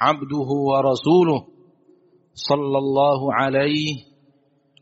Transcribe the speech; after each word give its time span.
عبده 0.00 0.48
ورسوله 0.70 1.40
صلى 2.34 2.78
الله 2.78 3.34
عليه 3.34 3.94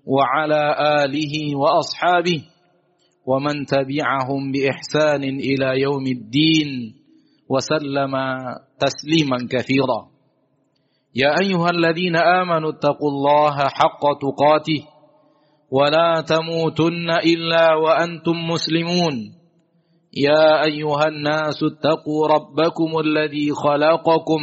وعلى 0.07 0.63
آله 1.05 1.57
وأصحابه 1.57 2.43
ومن 3.27 3.67
تبعهم 3.67 4.53
بإحسان 4.53 5.25
إلى 5.25 5.81
يوم 5.81 6.07
الدين 6.07 6.95
وسلم 7.49 8.12
تسليما 8.81 9.39
كثيرا. 9.51 10.01
يا 11.15 11.35
أيها 11.41 11.71
الذين 11.71 12.17
آمنوا 12.17 12.71
اتقوا 12.71 13.11
الله 13.11 13.57
حق 13.57 14.03
تقاته 14.21 14.83
ولا 15.71 16.21
تموتن 16.21 17.11
إلا 17.11 17.75
وأنتم 17.75 18.37
مسلمون. 18.53 19.35
يا 20.17 20.65
أيها 20.65 21.05
الناس 21.09 21.59
اتقوا 21.62 22.29
ربكم 22.29 22.91
الذي 23.05 23.48
خلقكم 23.53 24.42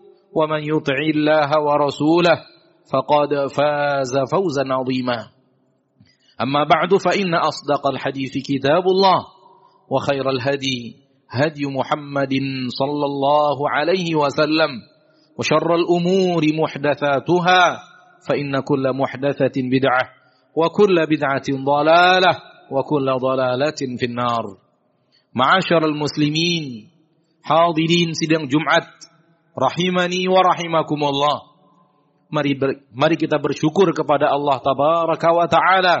ومن 0.35 0.61
يطع 0.63 0.99
الله 1.15 1.49
ورسوله 1.61 2.37
فقد 2.93 3.31
فاز 3.57 4.13
فوزا 4.31 4.63
عظيما. 4.73 5.27
أما 6.41 6.63
بعد 6.63 6.95
فإن 6.95 7.33
أصدق 7.35 7.87
الحديث 7.87 8.33
كتاب 8.37 8.83
الله 8.87 9.19
وخير 9.89 10.29
الهدي 10.29 10.95
هدي 11.29 11.65
محمد 11.65 12.33
صلى 12.79 13.05
الله 13.05 13.69
عليه 13.69 14.15
وسلم 14.15 14.71
وشر 15.39 15.75
الأمور 15.75 16.41
محدثاتها 16.53 17.79
فإن 18.29 18.59
كل 18.59 18.93
محدثة 18.93 19.55
بدعة 19.57 20.03
وكل 20.55 20.95
بدعة 21.09 21.47
ضلالة 21.51 22.33
وكل 22.71 23.07
ضلالة 23.21 23.79
في 23.97 24.05
النار. 24.05 24.43
معاشر 25.35 25.85
المسلمين 25.85 26.89
حاضرين 27.43 28.11
sidang 28.13 28.45
Jumat 28.51 28.87
rahimani 29.55 30.27
wa 30.27 30.41
rahimakumullah. 30.43 31.37
Mari 32.31 32.55
ber, 32.55 32.69
mari 32.95 33.19
kita 33.19 33.35
bersyukur 33.39 33.91
kepada 33.91 34.31
Allah 34.31 34.63
tabaraka 34.63 35.29
wa 35.35 35.47
taala. 35.51 35.95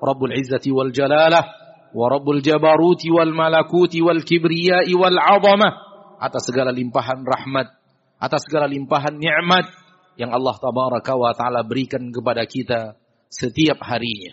Rabbul 0.00 0.32
Izzati 0.36 0.72
wal 0.72 0.92
Jalalah 0.92 1.44
wa 1.92 2.06
Rabbul 2.08 2.40
Jabaruti 2.40 3.12
wal 3.12 3.32
Malakuti 3.32 4.00
wal 4.00 4.24
Kibriyai 4.24 4.92
wal 4.96 5.16
Azamah. 5.16 5.72
Atas 6.20 6.48
segala 6.48 6.72
limpahan 6.72 7.20
rahmat 7.20 7.84
atas 8.24 8.48
segala 8.48 8.64
limpahan 8.64 9.20
nikmat 9.20 9.68
yang 10.16 10.32
Allah 10.32 10.56
tabaraka 10.56 11.12
wa 11.12 11.36
taala 11.36 11.60
berikan 11.66 12.08
kepada 12.08 12.48
kita 12.48 12.96
setiap 13.28 13.82
harinya. 13.84 14.32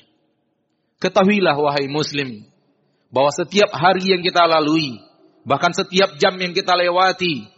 Ketahuilah 1.01 1.57
wahai 1.57 1.89
muslim 1.89 2.45
bahwa 3.09 3.33
setiap 3.33 3.73
hari 3.73 4.13
yang 4.15 4.21
kita 4.21 4.45
lalui 4.45 5.01
bahkan 5.43 5.73
setiap 5.73 6.15
jam 6.21 6.37
yang 6.37 6.53
kita 6.53 6.77
lewati 6.77 7.49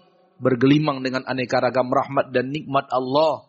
bergelimang 0.42 1.02
dengan 1.06 1.26
aneka 1.26 1.62
ragam 1.62 1.90
rahmat 1.90 2.34
dan 2.34 2.50
nikmat 2.50 2.90
Allah 2.90 3.48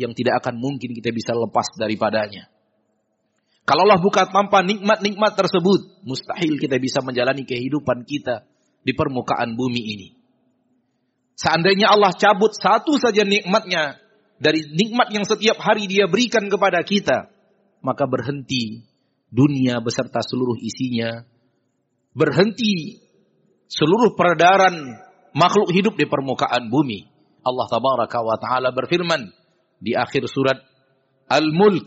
yang 0.00 0.16
tidak 0.16 0.40
akan 0.44 0.56
mungkin 0.56 0.96
kita 0.96 1.12
bisa 1.12 1.36
lepas 1.36 1.68
daripadanya. 1.76 2.48
Kalau 3.68 3.86
Allah 3.86 4.00
buka 4.02 4.26
tanpa 4.26 4.64
nikmat-nikmat 4.66 5.36
tersebut, 5.36 6.02
mustahil 6.02 6.58
kita 6.58 6.80
bisa 6.80 7.04
menjalani 7.04 7.46
kehidupan 7.46 8.02
kita 8.08 8.48
di 8.82 8.96
permukaan 8.96 9.54
bumi 9.54 9.82
ini. 9.84 10.08
Seandainya 11.36 11.92
Allah 11.92 12.12
cabut 12.16 12.52
satu 12.56 12.98
saja 12.98 13.22
nikmatnya 13.24 13.96
dari 14.40 14.64
nikmat 14.72 15.12
yang 15.12 15.24
setiap 15.28 15.60
hari 15.60 15.86
dia 15.86 16.08
berikan 16.08 16.48
kepada 16.48 16.80
kita, 16.82 17.28
maka 17.84 18.04
berhenti 18.08 18.84
dunia 19.30 19.78
beserta 19.84 20.24
seluruh 20.24 20.58
isinya, 20.58 21.22
berhenti 22.16 22.98
seluruh 23.70 24.18
peredaran 24.18 24.98
makhluk 25.36 25.70
hidup 25.70 25.94
di 25.96 26.06
permukaan 26.06 26.70
bumi. 26.70 27.06
Allah 27.40 27.66
tabaraka 27.70 28.20
wa 28.20 28.36
taala 28.36 28.68
berfirman 28.74 29.32
di 29.80 29.96
akhir 29.96 30.28
surat 30.28 30.60
Al-Mulk, 31.30 31.86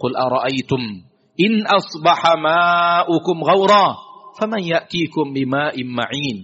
"Qul 0.00 0.14
ara'aytum 0.14 1.04
in 1.36 1.52
asbaha 1.66 2.38
ma'ukum 2.38 3.44
ghaura, 3.44 3.98
faman 4.40 4.62
ya'tikum 4.62 5.36
bima'in 5.36 5.88
ma'in." 5.90 6.38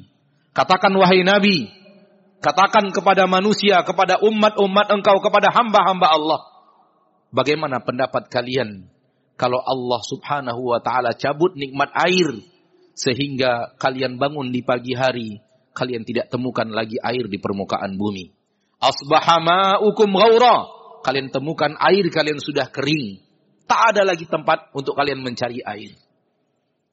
Katakan 0.52 0.92
wahai 0.92 1.24
Nabi, 1.24 1.70
katakan 2.44 2.92
kepada 2.92 3.24
manusia, 3.24 3.80
kepada 3.86 4.20
umat-umat 4.20 4.86
engkau, 4.92 5.16
kepada 5.24 5.48
hamba-hamba 5.48 6.12
Allah, 6.12 6.40
bagaimana 7.32 7.80
pendapat 7.80 8.28
kalian 8.28 8.92
kalau 9.40 9.58
Allah 9.64 10.00
Subhanahu 10.04 10.60
wa 10.60 10.78
taala 10.84 11.16
cabut 11.16 11.56
nikmat 11.56 11.88
air 11.96 12.36
sehingga 12.92 13.72
kalian 13.80 14.20
bangun 14.20 14.52
di 14.52 14.60
pagi 14.60 14.92
hari 14.92 15.40
kalian 15.72 16.04
tidak 16.04 16.28
temukan 16.28 16.68
lagi 16.68 17.00
air 17.00 17.28
di 17.28 17.40
permukaan 17.40 17.96
bumi. 17.96 18.32
Asbaha 18.78 19.40
ma'ukum 19.40 20.08
ghaura. 20.12 20.56
Kalian 21.02 21.34
temukan 21.34 21.74
air 21.82 22.06
kalian 22.12 22.38
sudah 22.38 22.70
kering. 22.70 23.18
Tak 23.66 23.94
ada 23.96 24.06
lagi 24.06 24.28
tempat 24.28 24.70
untuk 24.76 24.94
kalian 24.94 25.24
mencari 25.24 25.58
air. 25.64 25.96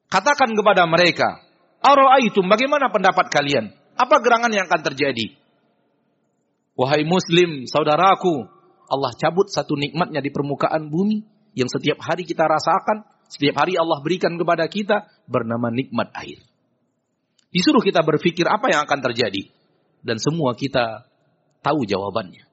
Katakan 0.09 0.57
kepada 0.57 0.90
mereka, 0.90 1.45
Ara'aitum, 1.85 2.50
bagaimana 2.50 2.90
pendapat 2.90 3.29
kalian? 3.29 3.69
Apa 3.94 4.17
gerangan 4.23 4.50
yang 4.50 4.66
akan 4.66 4.81
terjadi? 4.81 5.38
Wahai 6.73 7.06
muslim, 7.06 7.67
saudaraku, 7.69 8.47
Allah 8.90 9.13
cabut 9.19 9.53
satu 9.53 9.78
nikmatnya 9.78 10.23
di 10.23 10.34
permukaan 10.34 10.90
bumi 10.90 11.22
yang 11.53 11.69
setiap 11.69 12.01
hari 12.01 12.25
kita 12.25 12.41
rasakan, 12.47 13.06
setiap 13.29 13.61
hari 13.61 13.78
Allah 13.78 14.01
berikan 14.01 14.34
kepada 14.40 14.66
kita 14.66 15.06
bernama 15.29 15.69
nikmat 15.69 16.09
air. 16.17 16.41
Disuruh 17.49 17.81
kita 17.81 18.05
berpikir 18.05 18.45
apa 18.45 18.69
yang 18.69 18.85
akan 18.85 18.99
terjadi. 19.09 19.49
Dan 20.05 20.21
semua 20.21 20.53
kita 20.53 21.09
tahu 21.65 21.83
jawabannya. 21.83 22.45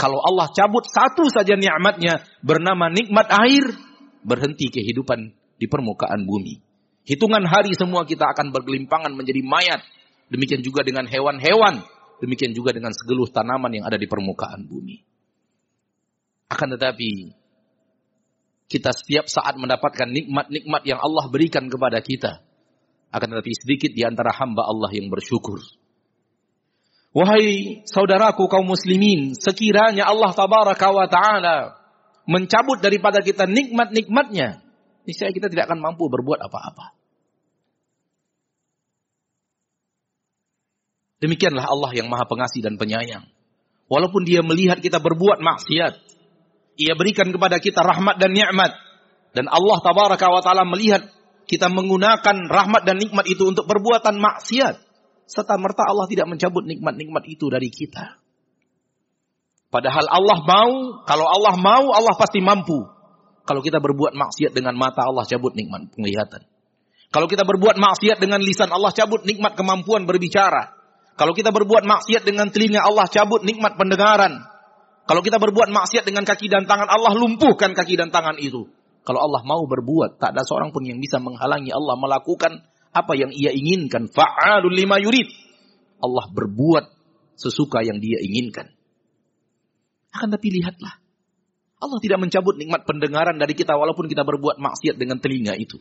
Kalau 0.00 0.20
Allah 0.20 0.48
cabut 0.52 0.84
satu 0.88 1.28
saja 1.28 1.56
nikmatnya 1.56 2.24
bernama 2.40 2.88
nikmat 2.88 3.28
air, 3.32 3.76
berhenti 4.24 4.72
kehidupan 4.72 5.32
di 5.60 5.66
permukaan 5.68 6.24
bumi. 6.24 6.60
Hitungan 7.04 7.44
hari 7.48 7.72
semua 7.76 8.04
kita 8.08 8.28
akan 8.32 8.52
bergelimpangan 8.52 9.12
menjadi 9.12 9.40
mayat. 9.44 9.80
Demikian 10.32 10.64
juga 10.64 10.86
dengan 10.86 11.08
hewan-hewan. 11.08 11.84
Demikian 12.20 12.52
juga 12.52 12.76
dengan 12.76 12.92
segeluh 12.92 13.28
tanaman 13.28 13.72
yang 13.72 13.84
ada 13.88 13.96
di 13.96 14.04
permukaan 14.04 14.68
bumi. 14.68 15.00
Akan 16.52 16.72
tetapi, 16.76 17.32
kita 18.68 18.92
setiap 18.94 19.26
saat 19.26 19.56
mendapatkan 19.56 20.06
nikmat-nikmat 20.06 20.82
yang 20.86 21.00
Allah 21.00 21.26
berikan 21.32 21.66
kepada 21.66 21.98
kita 22.04 22.44
akan 23.10 23.26
tetapi 23.34 23.52
sedikit 23.58 23.90
di 23.90 24.06
antara 24.06 24.30
hamba 24.30 24.66
Allah 24.66 24.90
yang 24.94 25.10
bersyukur. 25.10 25.58
Wahai 27.10 27.82
saudaraku 27.90 28.46
kaum 28.46 28.70
muslimin, 28.70 29.34
sekiranya 29.34 30.06
Allah 30.06 30.30
tabaraka 30.30 30.86
wa 30.94 31.06
ta'ala 31.10 31.56
mencabut 32.30 32.78
daripada 32.78 33.18
kita 33.18 33.50
nikmat-nikmatnya, 33.50 34.62
niscaya 35.02 35.34
kita 35.34 35.50
tidak 35.50 35.66
akan 35.66 35.82
mampu 35.82 36.06
berbuat 36.06 36.38
apa-apa. 36.38 36.94
Demikianlah 41.20 41.66
Allah 41.66 41.90
yang 41.92 42.08
maha 42.08 42.24
pengasih 42.24 42.64
dan 42.64 42.78
penyayang. 42.80 43.26
Walaupun 43.90 44.22
dia 44.22 44.40
melihat 44.40 44.78
kita 44.78 45.02
berbuat 45.02 45.42
maksiat, 45.42 45.98
ia 46.78 46.94
berikan 46.94 47.28
kepada 47.28 47.58
kita 47.58 47.82
rahmat 47.82 48.16
dan 48.22 48.30
nikmat. 48.32 48.72
Dan 49.34 49.50
Allah 49.50 49.78
tabaraka 49.82 50.30
wa 50.30 50.40
ta'ala 50.40 50.62
melihat 50.62 51.10
kita 51.50 51.66
menggunakan 51.66 52.46
rahmat 52.46 52.86
dan 52.86 53.02
nikmat 53.02 53.26
itu 53.26 53.42
untuk 53.42 53.66
perbuatan 53.66 54.22
maksiat, 54.22 54.74
serta 55.26 55.58
merta 55.58 55.82
Allah 55.82 56.06
tidak 56.06 56.30
mencabut 56.30 56.62
nikmat-nikmat 56.62 57.26
itu 57.26 57.50
dari 57.50 57.66
kita. 57.66 58.22
Padahal 59.66 60.06
Allah 60.06 60.38
mau, 60.46 60.72
kalau 61.10 61.26
Allah 61.26 61.58
mau, 61.58 61.90
Allah 61.90 62.14
pasti 62.14 62.38
mampu. 62.38 62.86
Kalau 63.42 63.66
kita 63.66 63.82
berbuat 63.82 64.14
maksiat 64.14 64.54
dengan 64.54 64.78
mata, 64.78 65.02
Allah 65.02 65.26
cabut 65.26 65.50
nikmat 65.58 65.90
penglihatan. 65.90 66.46
Kalau 67.10 67.26
kita 67.26 67.42
berbuat 67.42 67.74
maksiat 67.82 68.22
dengan 68.22 68.38
lisan, 68.38 68.70
Allah 68.70 68.94
cabut 68.94 69.26
nikmat 69.26 69.58
kemampuan 69.58 70.06
berbicara. 70.06 70.70
Kalau 71.18 71.34
kita 71.34 71.50
berbuat 71.50 71.82
maksiat 71.82 72.22
dengan 72.22 72.46
telinga, 72.54 72.86
Allah 72.86 73.10
cabut 73.10 73.42
nikmat 73.42 73.74
pendengaran. 73.74 74.38
Kalau 75.02 75.18
kita 75.18 75.42
berbuat 75.42 75.66
maksiat 75.66 76.06
dengan 76.06 76.22
kaki 76.22 76.46
dan 76.46 76.70
tangan, 76.70 76.86
Allah 76.86 77.10
lumpuhkan 77.18 77.74
kaki 77.74 77.98
dan 77.98 78.14
tangan 78.14 78.38
itu. 78.38 78.70
Kalau 79.00 79.20
Allah 79.24 79.42
mau 79.48 79.64
berbuat, 79.64 80.20
tak 80.20 80.36
ada 80.36 80.44
seorang 80.44 80.70
pun 80.76 80.84
yang 80.84 81.00
bisa 81.00 81.16
menghalangi 81.16 81.72
Allah 81.72 81.96
melakukan 81.96 82.64
apa 82.92 83.12
yang 83.16 83.32
ia 83.32 83.50
inginkan. 83.54 84.10
Fa'alul 84.12 84.76
lima 84.76 85.00
yurid. 85.00 85.28
Allah 86.00 86.26
berbuat 86.32 86.84
sesuka 87.36 87.80
yang 87.80 88.00
dia 88.00 88.20
inginkan. 88.20 88.68
Akan 90.12 90.28
tapi 90.28 90.52
lihatlah. 90.52 91.00
Allah 91.80 91.98
tidak 92.04 92.20
mencabut 92.20 92.60
nikmat 92.60 92.84
pendengaran 92.84 93.40
dari 93.40 93.56
kita 93.56 93.72
walaupun 93.72 94.04
kita 94.04 94.20
berbuat 94.20 94.60
maksiat 94.60 95.00
dengan 95.00 95.16
telinga 95.16 95.56
itu. 95.56 95.80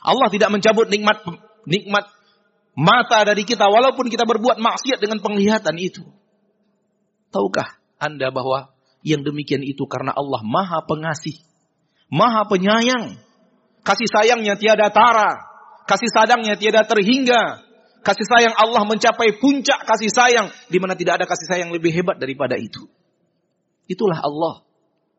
Allah 0.00 0.32
tidak 0.32 0.48
mencabut 0.48 0.88
nikmat 0.88 1.20
nikmat 1.68 2.08
mata 2.72 3.24
dari 3.28 3.44
kita 3.44 3.68
walaupun 3.68 4.08
kita 4.08 4.24
berbuat 4.24 4.56
maksiat 4.56 5.04
dengan 5.04 5.20
penglihatan 5.20 5.76
itu. 5.76 6.00
Tahukah 7.28 7.76
Anda 8.00 8.32
bahwa 8.32 8.72
yang 9.04 9.20
demikian 9.20 9.60
itu 9.60 9.84
karena 9.84 10.16
Allah 10.16 10.40
Maha 10.40 10.80
Pengasih, 10.88 11.36
Maha 12.14 12.46
Penyayang. 12.46 13.18
Kasih 13.82 14.06
sayangnya 14.06 14.54
tiada 14.54 14.88
tara, 14.88 15.44
kasih 15.90 16.08
sayangnya 16.08 16.54
tiada 16.54 16.86
terhingga. 16.86 17.66
Kasih 18.04 18.28
sayang 18.28 18.54
Allah 18.56 18.84
mencapai 18.84 19.40
puncak 19.40 19.80
kasih 19.88 20.12
sayang 20.12 20.52
di 20.68 20.76
mana 20.76 20.92
tidak 20.92 21.20
ada 21.20 21.26
kasih 21.28 21.48
sayang 21.48 21.72
lebih 21.72 21.88
hebat 21.92 22.20
daripada 22.20 22.56
itu. 22.60 22.84
Itulah 23.88 24.20
Allah 24.20 24.64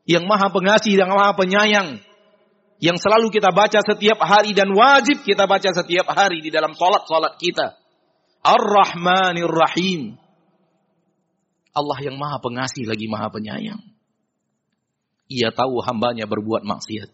yang 0.06 0.30
maha 0.30 0.54
pengasih 0.54 0.94
dan 0.94 1.10
maha 1.10 1.34
penyayang. 1.34 1.98
Yang 2.78 2.98
selalu 3.02 3.34
kita 3.34 3.50
baca 3.50 3.82
setiap 3.82 4.22
hari 4.22 4.54
dan 4.54 4.70
wajib 4.70 5.26
kita 5.26 5.50
baca 5.50 5.70
setiap 5.74 6.06
hari 6.14 6.46
di 6.46 6.54
dalam 6.54 6.78
solat-solat 6.78 7.42
kita. 7.42 7.74
Ar-Rahmanir 8.46 9.50
Rahim. 9.50 10.22
Allah 11.74 11.98
yang 12.06 12.22
maha 12.22 12.38
pengasih 12.38 12.86
lagi 12.86 13.10
maha 13.10 13.34
penyayang. 13.34 13.95
Ia 15.32 15.50
tahu 15.50 15.82
hambanya 15.82 16.30
berbuat 16.30 16.62
maksiat. 16.62 17.10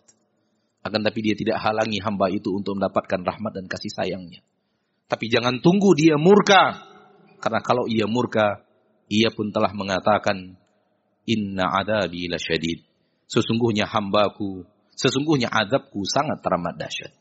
Akan 0.81 1.06
tapi 1.06 1.19
dia 1.22 1.36
tidak 1.38 1.62
halangi 1.62 2.02
hamba 2.02 2.28
itu 2.34 2.52
untuk 2.52 2.75
mendapatkan 2.75 3.22
rahmat 3.22 3.52
dan 3.54 3.66
kasih 3.69 3.94
sayangnya. 3.94 4.42
Tapi 5.06 5.30
jangan 5.30 5.62
tunggu 5.62 5.94
dia 5.94 6.18
murka. 6.18 6.88
Karena 7.42 7.62
kalau 7.62 7.86
ia 7.86 8.06
murka, 8.10 8.66
ia 9.12 9.30
pun 9.34 9.50
telah 9.52 9.74
mengatakan, 9.75 10.58
Inna 11.30 11.69
adabi 11.69 12.31
lasyadid. 12.31 12.86
Sesungguhnya 13.30 13.88
hambaku, 13.88 14.66
sesungguhnya 14.96 15.48
adabku 15.52 16.04
sangat 16.04 16.44
teramat 16.44 16.75
dahsyat. 16.75 17.14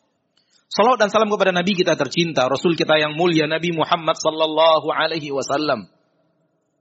Salawat 0.70 1.02
dan 1.02 1.10
salam 1.10 1.26
kepada 1.34 1.50
Nabi 1.50 1.74
kita 1.74 1.98
tercinta, 1.98 2.46
Rasul 2.46 2.78
kita 2.78 2.94
yang 2.94 3.18
mulia 3.18 3.50
Nabi 3.50 3.74
Muhammad 3.74 4.14
sallallahu 4.14 4.86
alaihi 4.94 5.34
wasallam. 5.34 5.90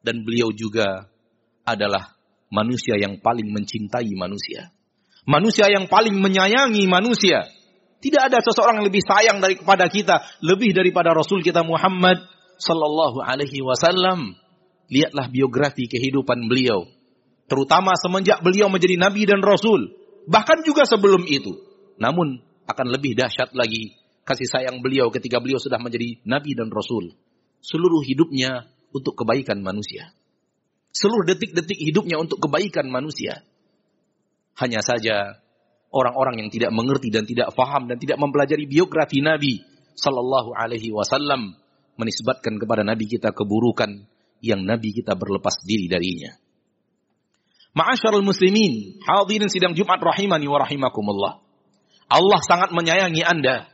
Dan 0.05 0.21
beliau 0.21 0.53
juga 0.53 1.09
adalah 1.65 2.18
manusia 2.49 2.97
yang 2.97 3.21
paling 3.21 3.49
mencintai 3.49 4.09
manusia. 4.17 4.73
Manusia 5.25 5.69
yang 5.69 5.85
paling 5.85 6.17
menyayangi 6.17 6.89
manusia. 6.89 7.45
Tidak 7.99 8.21
ada 8.31 8.39
seseorang 8.41 8.81
yang 8.81 8.87
lebih 8.87 9.03
sayang 9.03 9.37
daripada 9.43 9.85
kita, 9.91 10.23
lebih 10.41 10.71
daripada 10.71 11.11
Rasul 11.11 11.43
kita 11.43 11.61
Muhammad 11.61 12.21
sallallahu 12.57 13.21
alaihi 13.21 13.61
wasallam. 13.61 14.33
Lihatlah 14.89 15.29
biografi 15.29 15.85
kehidupan 15.85 16.49
beliau 16.49 16.89
terutama 17.49 17.97
semenjak 17.97 18.39
beliau 18.45 18.69
menjadi 18.69 18.95
nabi 18.95 19.25
dan 19.25 19.41
rasul, 19.41 19.89
bahkan 20.29 20.61
juga 20.61 20.85
sebelum 20.85 21.25
itu. 21.25 21.57
Namun 21.97 22.39
akan 22.69 22.87
lebih 22.93 23.17
dahsyat 23.17 23.51
lagi 23.57 23.97
kasih 24.23 24.45
sayang 24.45 24.85
beliau 24.85 25.09
ketika 25.09 25.41
beliau 25.41 25.57
sudah 25.57 25.81
menjadi 25.81 26.21
nabi 26.23 26.53
dan 26.53 26.69
rasul. 26.69 27.17
Seluruh 27.59 28.05
hidupnya 28.05 28.69
untuk 28.95 29.17
kebaikan 29.19 29.59
manusia. 29.59 30.13
Seluruh 30.89 31.25
detik-detik 31.29 31.77
hidupnya 31.77 32.17
untuk 32.17 32.41
kebaikan 32.41 32.89
manusia. 32.89 33.45
Hanya 34.57 34.81
saja 34.81 35.39
orang-orang 35.93 36.45
yang 36.45 36.49
tidak 36.49 36.71
mengerti 36.73 37.09
dan 37.13 37.25
tidak 37.25 37.53
faham 37.53 37.89
dan 37.89 37.97
tidak 37.97 38.17
mempelajari 38.17 38.65
biografi 38.65 39.21
Nabi 39.21 39.61
Sallallahu 39.97 40.53
Alaihi 40.53 40.93
Wasallam 40.93 41.57
menisbatkan 41.99 42.55
kepada 42.55 42.87
Nabi 42.87 43.05
kita 43.11 43.35
keburukan 43.35 44.07
yang 44.39 44.63
Nabi 44.63 44.95
kita 44.95 45.19
berlepas 45.19 45.59
diri 45.67 45.91
darinya. 45.91 46.31
Ma'asyarul 47.75 48.25
muslimin, 48.25 48.97
hadirin 49.03 49.51
sidang 49.51 49.77
Jumat 49.77 50.01
rahimani 50.01 50.49
wa 50.49 50.57
rahimakumullah. 50.63 51.43
Allah 52.09 52.39
sangat 52.41 52.73
menyayangi 52.73 53.21
Anda. 53.21 53.69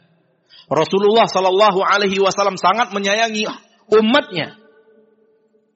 Rasulullah 0.68 1.30
sallallahu 1.30 1.80
alaihi 1.80 2.20
wasallam 2.20 2.60
sangat 2.60 2.92
menyayangi 2.92 3.48
umatnya. 3.94 4.58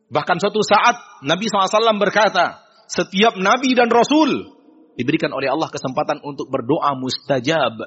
Bahkan 0.10 0.38
suatu 0.42 0.66
saat 0.66 1.22
Nabi 1.22 1.46
SAW 1.46 2.02
berkata, 2.02 2.66
setiap 2.90 3.38
Nabi 3.38 3.78
dan 3.78 3.94
Rasul 3.94 4.58
diberikan 4.98 5.30
oleh 5.30 5.48
Allah 5.48 5.70
kesempatan 5.70 6.20
untuk 6.26 6.50
berdoa 6.50 6.98
mustajab. 6.98 7.78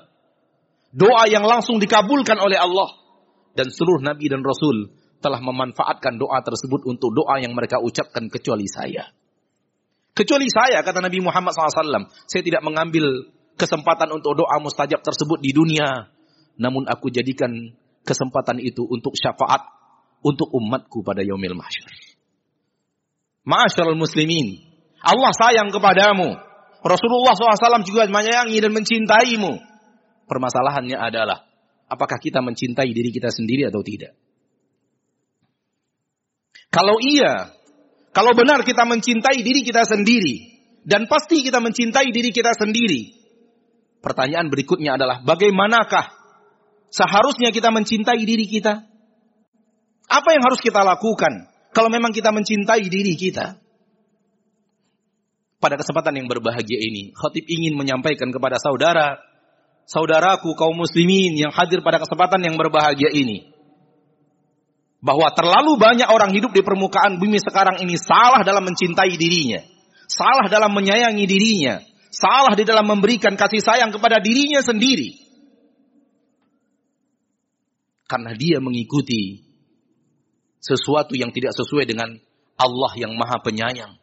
Doa 0.95 1.27
yang 1.27 1.43
langsung 1.43 1.83
dikabulkan 1.83 2.39
oleh 2.39 2.57
Allah. 2.57 2.89
Dan 3.53 3.69
seluruh 3.69 4.01
Nabi 4.01 4.33
dan 4.33 4.41
Rasul 4.41 4.89
telah 5.21 5.43
memanfaatkan 5.43 6.17
doa 6.17 6.41
tersebut 6.41 6.89
untuk 6.89 7.13
doa 7.13 7.37
yang 7.43 7.53
mereka 7.53 7.83
ucapkan 7.83 8.31
kecuali 8.33 8.65
saya. 8.65 9.13
Kecuali 10.13 10.49
saya, 10.49 10.81
kata 10.85 11.01
Nabi 11.01 11.25
Muhammad 11.25 11.57
SAW, 11.57 12.09
saya 12.29 12.43
tidak 12.45 12.61
mengambil 12.65 13.33
kesempatan 13.57 14.13
untuk 14.13 14.37
doa 14.37 14.57
mustajab 14.61 15.01
tersebut 15.01 15.41
di 15.41 15.53
dunia. 15.53 16.09
Namun 16.61 16.85
aku 16.85 17.09
jadikan 17.09 17.53
kesempatan 18.05 18.61
itu 18.61 18.85
untuk 18.85 19.17
syafaat 19.17 19.65
untuk 20.21 20.53
umatku 20.53 21.01
pada 21.01 21.25
yaumil 21.25 21.57
mahsyar. 21.57 22.12
Ma'asyarul 23.43 23.99
muslimin, 23.99 24.63
Allah 25.03 25.35
sayang 25.35 25.75
kepadamu. 25.75 26.31
Rasulullah 26.83 27.35
SAW 27.35 27.83
juga 27.87 28.07
menyayangi 28.07 28.59
dan 28.59 28.71
mencintaimu. 28.75 29.53
Permasalahannya 30.31 30.99
adalah, 30.99 31.47
apakah 31.91 32.19
kita 32.23 32.39
mencintai 32.39 32.91
diri 32.91 33.11
kita 33.11 33.31
sendiri 33.35 33.67
atau 33.67 33.83
tidak? 33.83 34.15
Kalau 36.73 36.97
iya, 37.03 37.53
kalau 38.17 38.33
benar 38.33 38.65
kita 38.65 38.89
mencintai 38.89 39.45
diri 39.45 39.61
kita 39.67 39.85
sendiri, 39.85 40.53
dan 40.83 41.07
pasti 41.07 41.45
kita 41.45 41.61
mencintai 41.61 42.09
diri 42.11 42.33
kita 42.33 42.57
sendiri, 42.57 43.13
pertanyaan 44.01 44.49
berikutnya 44.49 44.97
adalah 44.97 45.21
bagaimanakah 45.23 46.11
seharusnya 46.91 47.53
kita 47.55 47.69
mencintai 47.71 48.23
diri 48.25 48.47
kita? 48.49 48.89
Apa 50.11 50.29
yang 50.35 50.43
harus 50.43 50.59
kita 50.65 50.83
lakukan 50.83 51.52
kalau 51.73 51.89
memang 51.89 52.13
kita 52.13 52.29
mencintai 52.29 52.85
diri 52.87 53.17
kita? 53.17 53.57
Pada 55.57 55.79
kesempatan 55.79 56.21
yang 56.21 56.27
berbahagia 56.29 56.77
ini, 56.77 57.15
khatib 57.17 57.47
ingin 57.47 57.79
menyampaikan 57.79 58.29
kepada 58.35 58.59
saudara, 58.59 59.17
saudaraku 59.87 60.53
kaum 60.59 60.75
muslimin 60.75 61.39
yang 61.39 61.53
hadir 61.55 61.81
pada 61.81 62.03
kesempatan 62.03 62.43
yang 62.45 62.59
berbahagia 62.59 63.11
ini 63.15 63.53
bahwa 65.03 65.35
terlalu 65.35 65.75
banyak 65.75 66.07
orang 66.07 66.31
hidup 66.31 66.55
di 66.55 66.63
permukaan 66.63 67.19
bumi 67.19 67.43
sekarang 67.43 67.83
ini 67.83 67.99
salah 67.99 68.47
dalam 68.47 68.63
mencintai 68.63 69.19
dirinya, 69.19 69.67
salah 70.07 70.47
dalam 70.47 70.71
menyayangi 70.71 71.27
dirinya, 71.27 71.83
salah 72.15 72.55
di 72.55 72.63
dalam 72.63 72.87
memberikan 72.87 73.35
kasih 73.35 73.59
sayang 73.59 73.91
kepada 73.91 74.23
dirinya 74.23 74.63
sendiri. 74.63 75.19
Karena 78.07 78.37
dia 78.39 78.63
mengikuti 78.63 79.52
sesuatu 80.63 81.19
yang 81.19 81.35
tidak 81.35 81.53
sesuai 81.59 81.91
dengan 81.91 82.15
Allah 82.55 82.93
yang 82.95 83.19
Maha 83.19 83.43
Penyayang. 83.43 83.99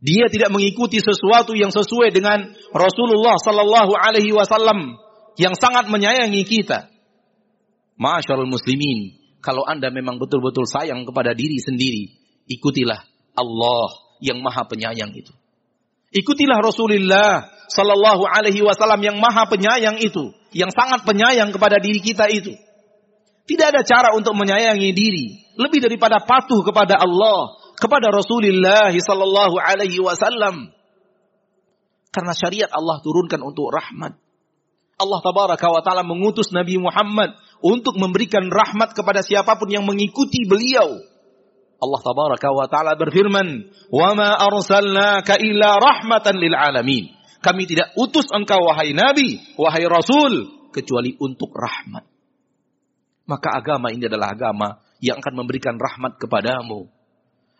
Dia 0.00 0.28
tidak 0.32 0.52
mengikuti 0.52 1.00
sesuatu 1.00 1.52
yang 1.56 1.72
sesuai 1.72 2.12
dengan 2.12 2.52
Rasulullah 2.72 3.36
Sallallahu 3.40 3.92
Alaihi 3.96 4.32
Wasallam 4.32 4.96
yang 5.36 5.56
sangat 5.56 5.88
menyayangi 5.88 6.44
kita. 6.44 6.88
Masyaallah 7.96 8.48
muslimin, 8.48 9.16
kalau 9.40 9.64
Anda 9.64 9.88
memang 9.88 10.20
betul-betul 10.20 10.68
sayang 10.68 11.08
kepada 11.08 11.32
diri 11.32 11.56
sendiri, 11.60 12.12
ikutilah 12.48 13.00
Allah 13.36 13.88
yang 14.20 14.40
maha 14.40 14.68
penyayang 14.68 15.12
itu. 15.16 15.32
Ikutilah 16.12 16.60
Rasulullah 16.60 17.48
Sallallahu 17.68 18.24
Alaihi 18.24 18.64
Wasallam 18.64 19.00
yang 19.00 19.16
maha 19.16 19.48
penyayang 19.48 19.96
itu, 20.00 20.32
yang 20.52 20.68
sangat 20.72 21.08
penyayang 21.08 21.52
kepada 21.56 21.80
diri 21.80 22.04
kita 22.04 22.28
itu. 22.28 22.52
Tidak 23.46 23.66
ada 23.70 23.86
cara 23.86 24.10
untuk 24.18 24.34
menyayangi 24.34 24.90
diri 24.90 25.26
lebih 25.54 25.78
daripada 25.78 26.18
patuh 26.18 26.66
kepada 26.66 26.98
Allah, 26.98 27.54
kepada 27.78 28.10
Rasulullah 28.10 28.90
Sallallahu 28.90 29.56
Alaihi 29.56 30.02
Wasallam. 30.02 30.74
Karena 32.10 32.32
syariat 32.34 32.70
Allah 32.74 32.98
turunkan 33.04 33.38
untuk 33.44 33.70
rahmat. 33.70 34.18
Allah 34.96 35.20
tabaraka 35.20 35.68
wa 35.68 35.84
taala 35.84 36.00
mengutus 36.00 36.48
Nabi 36.56 36.80
Muhammad 36.80 37.36
untuk 37.60 38.00
memberikan 38.00 38.48
rahmat 38.48 38.96
kepada 38.96 39.20
siapa 39.20 39.60
pun 39.60 39.68
yang 39.68 39.84
mengikuti 39.84 40.48
beliau. 40.48 40.96
Allah 41.76 42.00
tabaraka 42.00 42.48
wa 42.48 42.64
taala 42.64 42.96
berfirman, 42.96 43.68
"Wa 43.92 44.16
ma 44.16 44.40
arsalnaka 44.40 45.36
illa 45.36 45.76
rahmatan 45.76 46.40
lil 46.40 46.56
alamin." 46.56 47.12
Kami 47.44 47.62
tidak 47.68 47.92
utus 48.00 48.32
engkau 48.32 48.64
wahai 48.64 48.96
nabi, 48.96 49.36
wahai 49.60 49.84
rasul 49.84 50.48
kecuali 50.72 51.12
untuk 51.20 51.52
rahmat. 51.52 52.15
Maka 53.26 53.58
agama 53.58 53.90
ini 53.90 54.06
adalah 54.06 54.32
agama 54.32 54.78
yang 55.02 55.18
akan 55.18 55.34
memberikan 55.34 55.74
rahmat 55.76 56.18
kepadamu. 56.22 56.86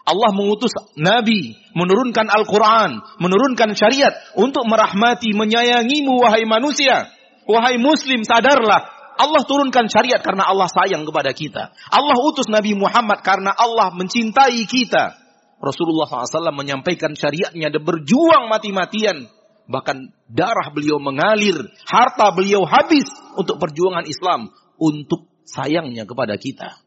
Allah 0.06 0.30
mengutus 0.30 0.70
nabi, 0.94 1.58
menurunkan 1.74 2.30
Al-Qur'an, 2.30 3.02
menurunkan 3.18 3.74
syariat 3.74 4.14
untuk 4.38 4.62
merahmati, 4.70 5.34
menyayangimu 5.34 6.22
wahai 6.22 6.46
manusia. 6.46 7.10
Wahai 7.50 7.78
muslim, 7.82 8.22
sadarlah 8.22 8.96
Allah 9.16 9.42
turunkan 9.48 9.88
syariat 9.88 10.20
karena 10.20 10.44
Allah 10.44 10.68
sayang 10.68 11.08
kepada 11.08 11.32
kita. 11.32 11.72
Allah 11.88 12.16
utus 12.20 12.52
Nabi 12.52 12.76
Muhammad 12.76 13.24
karena 13.24 13.50
Allah 13.56 13.88
mencintai 13.96 14.60
kita. 14.68 15.16
Rasulullah 15.56 16.04
SAW 16.04 16.52
menyampaikan 16.52 17.16
syariatnya 17.16 17.72
dan 17.72 17.80
berjuang 17.80 18.52
mati-matian. 18.52 19.32
Bahkan 19.66 19.96
darah 20.30 20.68
beliau 20.70 21.00
mengalir, 21.00 21.56
harta 21.88 22.30
beliau 22.30 22.68
habis 22.68 23.08
untuk 23.34 23.56
perjuangan 23.56 24.04
Islam, 24.06 24.52
untuk 24.78 25.26
sayangnya 25.46 26.04
kepada 26.04 26.34
kita. 26.36 26.82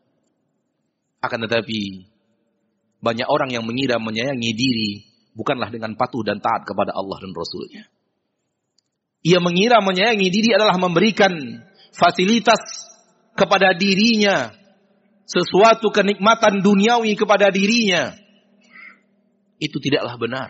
Akan 1.24 1.40
tetapi, 1.48 2.08
banyak 3.00 3.28
orang 3.28 3.56
yang 3.56 3.64
mengira 3.64 3.96
menyayangi 3.98 4.52
diri 4.56 4.92
bukanlah 5.32 5.72
dengan 5.72 5.96
patuh 5.96 6.24
dan 6.28 6.44
taat 6.44 6.68
kepada 6.68 6.92
Allah 6.92 7.18
dan 7.24 7.32
Rasulnya. 7.32 7.88
Ia 9.24 9.40
mengira 9.40 9.80
menyayangi 9.84 10.28
diri 10.32 10.56
adalah 10.56 10.80
memberikan 10.80 11.32
fasilitas 11.92 12.60
kepada 13.36 13.76
dirinya, 13.76 14.52
sesuatu 15.28 15.92
kenikmatan 15.92 16.64
duniawi 16.64 17.16
kepada 17.20 17.52
dirinya, 17.52 18.16
itu 19.60 19.78
tidaklah 19.84 20.16
benar. 20.16 20.50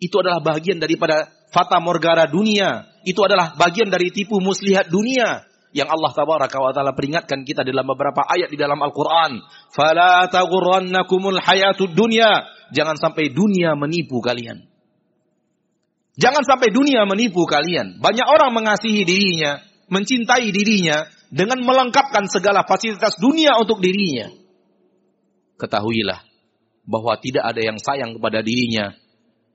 Itu 0.00 0.24
adalah 0.24 0.40
bagian 0.40 0.80
daripada 0.80 1.28
fata 1.52 1.76
morgana 1.76 2.24
dunia. 2.24 2.88
Itu 3.04 3.20
adalah 3.24 3.52
bagian 3.54 3.92
dari 3.92 4.08
tipu 4.08 4.40
muslihat 4.40 4.88
dunia 4.88 5.44
yang 5.76 5.88
Allah 5.92 6.10
tabaraka 6.16 6.56
wa 6.58 6.72
taala 6.72 6.96
peringatkan 6.96 7.44
kita 7.44 7.60
dalam 7.60 7.84
beberapa 7.84 8.24
ayat 8.24 8.48
di 8.48 8.56
dalam 8.56 8.80
Al-Qur'an. 8.80 9.40
Fala 9.72 10.24
taghurrannakumul 10.32 11.40
hayatud 11.40 11.92
dunya. 11.92 12.48
Jangan 12.72 12.96
sampai 12.96 13.32
dunia 13.32 13.76
menipu 13.76 14.20
kalian. 14.24 14.64
Jangan 16.18 16.42
sampai 16.42 16.74
dunia 16.74 17.06
menipu 17.06 17.46
kalian. 17.46 18.02
Banyak 18.02 18.26
orang 18.26 18.50
mengasihi 18.50 19.06
dirinya, 19.06 19.62
mencintai 19.86 20.50
dirinya 20.50 21.06
dengan 21.30 21.62
melengkapkan 21.62 22.26
segala 22.26 22.64
fasilitas 22.66 23.14
dunia 23.20 23.54
untuk 23.60 23.78
dirinya. 23.78 24.32
Ketahuilah 25.60 26.20
bahwa 26.88 27.14
tidak 27.20 27.44
ada 27.44 27.60
yang 27.60 27.78
sayang 27.78 28.16
kepada 28.16 28.40
dirinya 28.40 28.96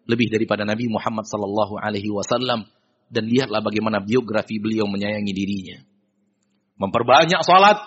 lebih 0.05 0.29
daripada 0.29 0.63
Nabi 0.63 0.87
Muhammad 0.91 1.25
sallallahu 1.25 1.79
alaihi 1.79 2.11
wasallam 2.11 2.69
dan 3.09 3.23
lihatlah 3.27 3.59
bagaimana 3.63 3.99
biografi 4.03 4.61
beliau 4.61 4.85
menyayangi 4.87 5.33
dirinya. 5.33 5.77
Memperbanyak 6.77 7.41
salat, 7.45 7.77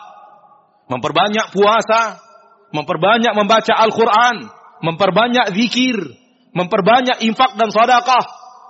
memperbanyak 0.87 1.51
puasa, 1.51 2.23
memperbanyak 2.71 3.35
membaca 3.35 3.75
Al-Qur'an, 3.75 4.47
memperbanyak 4.83 5.53
zikir, 5.53 5.99
memperbanyak 6.55 7.23
infak 7.27 7.59
dan 7.59 7.69
sedekah, 7.75 8.25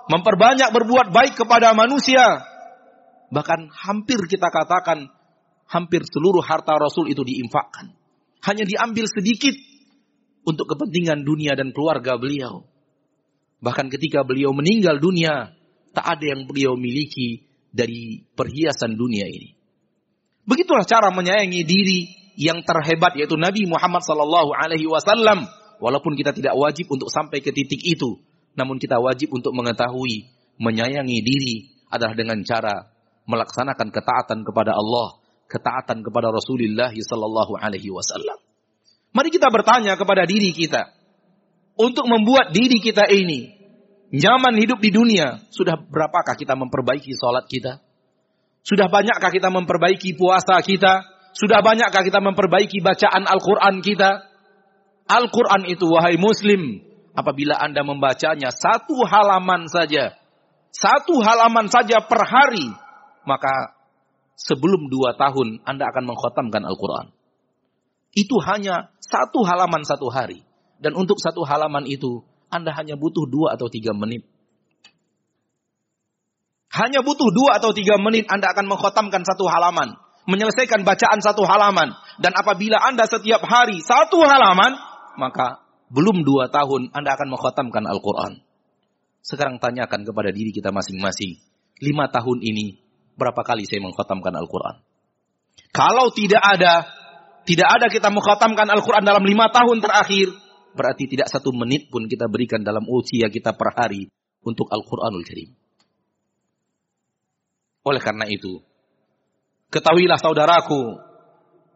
memperbanyak 0.09 0.73
berbuat 0.73 1.13
baik 1.13 1.37
kepada 1.37 1.77
manusia, 1.77 2.43
Bahkan 3.27 3.75
hampir 3.75 4.23
kita 4.27 4.47
katakan 4.47 5.11
hampir 5.67 6.07
seluruh 6.07 6.39
harta 6.39 6.79
Rasul 6.79 7.11
itu 7.11 7.27
diinfakkan. 7.27 7.91
Hanya 8.47 8.63
diambil 8.63 9.03
sedikit 9.11 9.51
untuk 10.47 10.71
kepentingan 10.71 11.27
dunia 11.27 11.59
dan 11.59 11.75
keluarga 11.75 12.15
beliau. 12.15 12.63
Bahkan 13.59 13.91
ketika 13.91 14.23
beliau 14.23 14.55
meninggal 14.55 15.01
dunia, 15.01 15.51
tak 15.91 16.05
ada 16.07 16.23
yang 16.23 16.47
beliau 16.47 16.79
miliki 16.79 17.43
dari 17.73 18.23
perhiasan 18.23 18.95
dunia 18.95 19.27
ini. 19.27 19.56
Begitulah 20.47 20.87
cara 20.87 21.11
menyayangi 21.11 21.61
diri 21.67 21.99
yang 22.39 22.63
terhebat 22.63 23.19
yaitu 23.19 23.35
Nabi 23.35 23.67
Muhammad 23.67 23.99
sallallahu 23.99 24.55
alaihi 24.55 24.87
wasallam. 24.87 25.43
Walaupun 25.77 26.17
kita 26.17 26.33
tidak 26.33 26.57
wajib 26.57 26.89
untuk 26.89 27.11
sampai 27.11 27.37
ke 27.43 27.53
titik 27.53 27.77
itu, 27.85 28.17
namun 28.57 28.81
kita 28.81 28.97
wajib 28.97 29.29
untuk 29.29 29.53
mengetahui 29.53 30.25
menyayangi 30.57 31.19
diri 31.21 31.55
adalah 31.93 32.17
dengan 32.17 32.41
cara 32.41 32.89
melaksanakan 33.29 33.93
ketaatan 33.93 34.41
kepada 34.41 34.73
Allah, 34.73 35.21
ketaatan 35.45 36.01
kepada 36.01 36.33
Rasulullah 36.33 36.89
sallallahu 36.89 37.61
alaihi 37.61 37.93
wasallam. 37.93 38.41
Mari 39.13 39.29
kita 39.29 39.53
bertanya 39.53 39.93
kepada 39.99 40.25
diri 40.25 40.49
kita 40.49 40.89
untuk 41.77 42.09
membuat 42.09 42.49
diri 42.55 42.81
kita 42.81 43.05
ini 43.13 43.53
nyaman 44.09 44.57
hidup 44.57 44.81
di 44.81 44.89
dunia, 44.89 45.45
sudah 45.53 45.77
berapakah 45.77 46.33
kita 46.33 46.57
memperbaiki 46.57 47.13
salat 47.13 47.45
kita? 47.45 47.83
Sudah 48.67 48.91
banyakkah 48.91 49.31
kita 49.31 49.47
memperbaiki 49.47 50.19
puasa 50.19 50.59
kita? 50.59 51.07
Sudah 51.31 51.63
banyakkah 51.63 52.03
kita 52.03 52.19
memperbaiki 52.19 52.83
bacaan 52.83 53.23
Al-Qur'an 53.23 53.79
kita? 53.79 54.27
Al-Qur'an 55.07 55.63
itu 55.71 55.87
wahai 55.87 56.19
muslim, 56.19 56.83
apabila 57.15 57.55
Anda 57.55 57.87
membacanya 57.87 58.51
satu 58.51 59.07
halaman 59.07 59.71
saja, 59.71 60.19
satu 60.75 61.23
halaman 61.23 61.71
saja 61.71 62.03
per 62.03 62.27
hari, 62.27 62.67
maka 63.23 63.71
sebelum 64.35 64.91
dua 64.91 65.15
tahun 65.15 65.63
Anda 65.63 65.87
akan 65.87 66.03
mengkhotamkan 66.03 66.67
Al-Quran. 66.67 67.15
Itu 68.11 68.35
hanya 68.43 68.91
satu 68.99 69.47
halaman 69.47 69.87
satu 69.87 70.11
hari. 70.11 70.43
Dan 70.83 70.91
untuk 70.99 71.23
satu 71.23 71.47
halaman 71.47 71.87
itu, 71.87 72.19
Anda 72.51 72.75
hanya 72.75 72.99
butuh 72.99 73.31
dua 73.31 73.55
atau 73.55 73.71
tiga 73.71 73.95
menit. 73.95 74.27
Hanya 76.77 77.01
butuh 77.01 77.33
dua 77.33 77.57
atau 77.57 77.73
tiga 77.73 77.97
menit 77.97 78.29
Anda 78.29 78.53
akan 78.53 78.69
mengkhotamkan 78.69 79.25
satu 79.25 79.49
halaman. 79.49 79.97
Menyelesaikan 80.29 80.85
bacaan 80.85 81.17
satu 81.25 81.41
halaman. 81.41 81.89
Dan 82.21 82.37
apabila 82.37 82.77
Anda 82.85 83.09
setiap 83.09 83.41
hari 83.49 83.81
satu 83.81 84.21
halaman, 84.21 84.77
maka 85.17 85.65
belum 85.89 86.21
dua 86.21 86.53
tahun 86.53 86.93
Anda 86.93 87.17
akan 87.17 87.33
mengkhotamkan 87.33 87.83
Al-Quran. 87.89 88.45
Sekarang 89.25 89.57
tanyakan 89.57 90.05
kepada 90.05 90.29
diri 90.29 90.53
kita 90.53 90.69
masing-masing. 90.69 91.41
Lima 91.81 92.07
tahun 92.13 92.45
ini 92.45 92.77
berapa 93.17 93.41
kali 93.41 93.65
saya 93.65 93.81
mengkhatamkan 93.81 94.37
Al-Quran. 94.37 94.85
Kalau 95.73 96.13
tidak 96.13 96.41
ada, 96.45 96.85
tidak 97.43 97.69
ada 97.73 97.87
kita 97.89 98.13
mengkhatamkan 98.13 98.69
Al-Quran 98.69 99.03
dalam 99.03 99.25
lima 99.25 99.49
tahun 99.49 99.81
terakhir, 99.81 100.29
berarti 100.77 101.09
tidak 101.09 101.27
satu 101.27 101.49
menit 101.57 101.89
pun 101.89 102.05
kita 102.05 102.29
berikan 102.29 102.61
dalam 102.61 102.85
usia 102.85 103.33
kita 103.33 103.57
per 103.57 103.73
hari 103.73 104.07
untuk 104.45 104.69
Al-Quranul 104.69 105.25
Karim. 105.25 105.66
Oleh 107.87 108.03
karena 108.03 108.27
itu, 108.27 108.59
ketahuilah 109.71 110.19
saudaraku, 110.19 110.99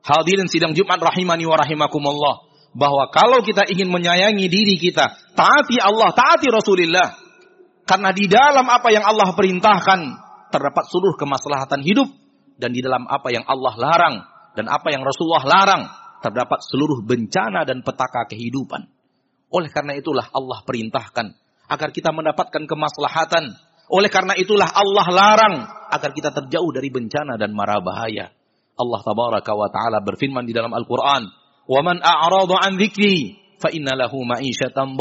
hadirin 0.03 0.51
sidang 0.51 0.75
Jumat 0.75 0.99
rahimani 0.99 1.47
wa 1.47 1.55
rahimakumullah, 1.55 2.51
bahwa 2.75 3.07
kalau 3.15 3.39
kita 3.39 3.63
ingin 3.71 3.87
menyayangi 3.87 4.51
diri 4.51 4.75
kita, 4.75 5.15
taati 5.39 5.79
Allah, 5.79 6.11
taati 6.11 6.51
Rasulullah. 6.51 7.15
Karena 7.87 8.11
di 8.11 8.27
dalam 8.27 8.67
apa 8.67 8.91
yang 8.91 9.07
Allah 9.07 9.31
perintahkan, 9.31 9.99
terdapat 10.51 10.83
seluruh 10.91 11.15
kemaslahatan 11.15 11.79
hidup 11.79 12.11
dan 12.59 12.75
di 12.75 12.83
dalam 12.83 13.07
apa 13.07 13.31
yang 13.31 13.47
Allah 13.47 13.73
larang 13.79 14.15
dan 14.53 14.67
apa 14.67 14.91
yang 14.91 15.01
Rasulullah 15.01 15.47
larang 15.47 15.83
terdapat 16.21 16.59
seluruh 16.67 17.01
bencana 17.07 17.63
dan 17.63 17.81
petaka 17.81 18.27
kehidupan. 18.29 18.85
Oleh 19.51 19.71
karena 19.71 19.97
itulah 19.97 20.27
Allah 20.31 20.59
perintahkan 20.63 21.27
agar 21.71 21.89
kita 21.95 22.11
mendapatkan 22.11 22.67
kemaslahatan. 22.67 23.55
Oleh 23.91 24.07
karena 24.07 24.35
itulah 24.39 24.71
Allah 24.71 25.07
larang 25.11 25.55
agar 25.91 26.15
kita 26.15 26.31
terjauh 26.31 26.71
dari 26.71 26.87
bencana 26.87 27.35
dan 27.35 27.51
mara 27.51 27.83
bahaya. 27.83 28.31
Allah 28.79 29.01
tabaraka 29.03 29.51
wa 29.51 29.67
taala 29.67 29.99
berfirman 29.99 30.47
di 30.47 30.55
dalam 30.55 30.71
Al-Qur'an, 30.71 31.27
"Wa 31.67 31.81
man 31.83 31.99
a'rada 31.99 32.63
an 32.63 32.79
dzikri 32.79 33.35
fa 33.59 33.69
inna 33.69 33.93
lahu 33.93 34.23
ma'isyatan 34.23 34.95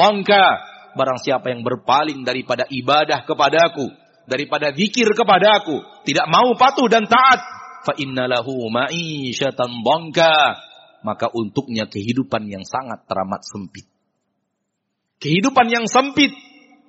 Barang 0.91 1.23
siapa 1.23 1.55
yang 1.55 1.63
berpaling 1.63 2.27
daripada 2.27 2.67
ibadah 2.67 3.23
kepadaku, 3.23 3.87
daripada 4.27 4.75
zikir 4.75 5.07
kepada 5.15 5.63
aku, 5.63 5.79
tidak 6.03 6.27
mau 6.27 6.51
patuh 6.59 6.91
dan 6.91 7.07
taat, 7.07 7.39
fa 7.87 7.95
innalahu 7.95 8.67
ma'isyatan 8.69 9.87
bangka, 9.87 10.59
maka 11.07 11.31
untuknya 11.33 11.87
kehidupan 11.87 12.51
yang 12.51 12.67
sangat 12.67 13.07
teramat 13.07 13.47
sempit. 13.47 13.87
Kehidupan 15.21 15.71
yang 15.71 15.87
sempit 15.87 16.33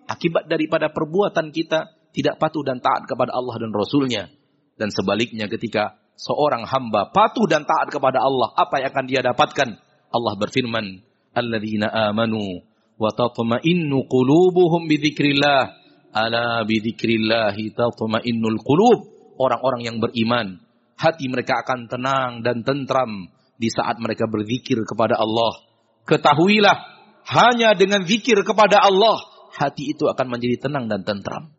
akibat 0.08 0.48
daripada 0.48 0.92
perbuatan 0.92 1.52
kita 1.52 1.92
tidak 2.12 2.40
patuh 2.40 2.64
dan 2.64 2.84
taat 2.84 3.08
kepada 3.08 3.32
Allah 3.36 3.56
dan 3.60 3.72
Rasulnya. 3.72 4.28
Dan 4.76 4.90
sebaliknya 4.92 5.48
ketika 5.52 6.00
seorang 6.16 6.68
hamba 6.68 7.12
patuh 7.12 7.48
dan 7.48 7.64
taat 7.68 7.92
kepada 7.92 8.20
Allah, 8.24 8.52
apa 8.56 8.82
yang 8.84 8.90
akan 8.92 9.06
dia 9.08 9.22
dapatkan? 9.24 9.70
Allah 10.12 10.34
berfirman, 10.36 10.86
Alladzina 11.32 12.12
amanu 12.12 12.64
wa 13.00 13.10
tatma'innu 13.16 14.06
qulubuhum 14.12 14.92
bi 14.92 15.00
dzikrillah 15.00 15.82
Ala 16.12 16.68
bidzikrillahi 16.68 17.72
tatma'innul 17.72 18.60
qulub. 18.60 19.00
Orang-orang 19.40 19.82
yang 19.88 19.98
beriman, 19.98 20.60
hati 21.00 21.26
mereka 21.32 21.66
akan 21.66 21.90
tenang 21.90 22.32
dan 22.46 22.62
tentram 22.62 23.32
di 23.58 23.72
saat 23.74 23.98
mereka 23.98 24.30
berzikir 24.30 24.78
kepada 24.86 25.18
Allah. 25.18 25.66
Ketahuilah, 26.06 26.78
hanya 27.26 27.74
dengan 27.74 28.06
zikir 28.06 28.38
kepada 28.46 28.86
Allah, 28.86 29.18
hati 29.56 29.98
itu 29.98 30.06
akan 30.06 30.28
menjadi 30.30 30.68
tenang 30.68 30.86
dan 30.92 31.02
tentram. 31.02 31.50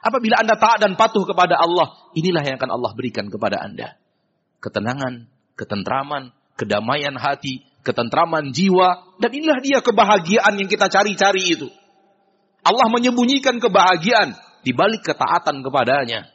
Apabila 0.00 0.40
Anda 0.40 0.56
taat 0.56 0.80
dan 0.80 0.96
patuh 0.96 1.28
kepada 1.28 1.60
Allah, 1.60 1.92
inilah 2.16 2.40
yang 2.40 2.56
akan 2.56 2.72
Allah 2.72 2.92
berikan 2.96 3.28
kepada 3.28 3.60
Anda. 3.60 4.00
Ketenangan, 4.64 5.28
ketentraman, 5.60 6.32
kedamaian 6.56 7.20
hati, 7.20 7.68
ketentraman 7.84 8.56
jiwa, 8.56 9.16
dan 9.20 9.30
inilah 9.32 9.60
dia 9.60 9.84
kebahagiaan 9.84 10.56
yang 10.56 10.68
kita 10.72 10.88
cari-cari 10.88 11.52
itu. 11.52 11.68
Allah 12.64 12.88
menyembunyikan 12.92 13.60
kebahagiaan 13.60 14.36
di 14.64 14.72
balik 14.72 15.04
ketaatan 15.04 15.60
kepadanya. 15.64 16.28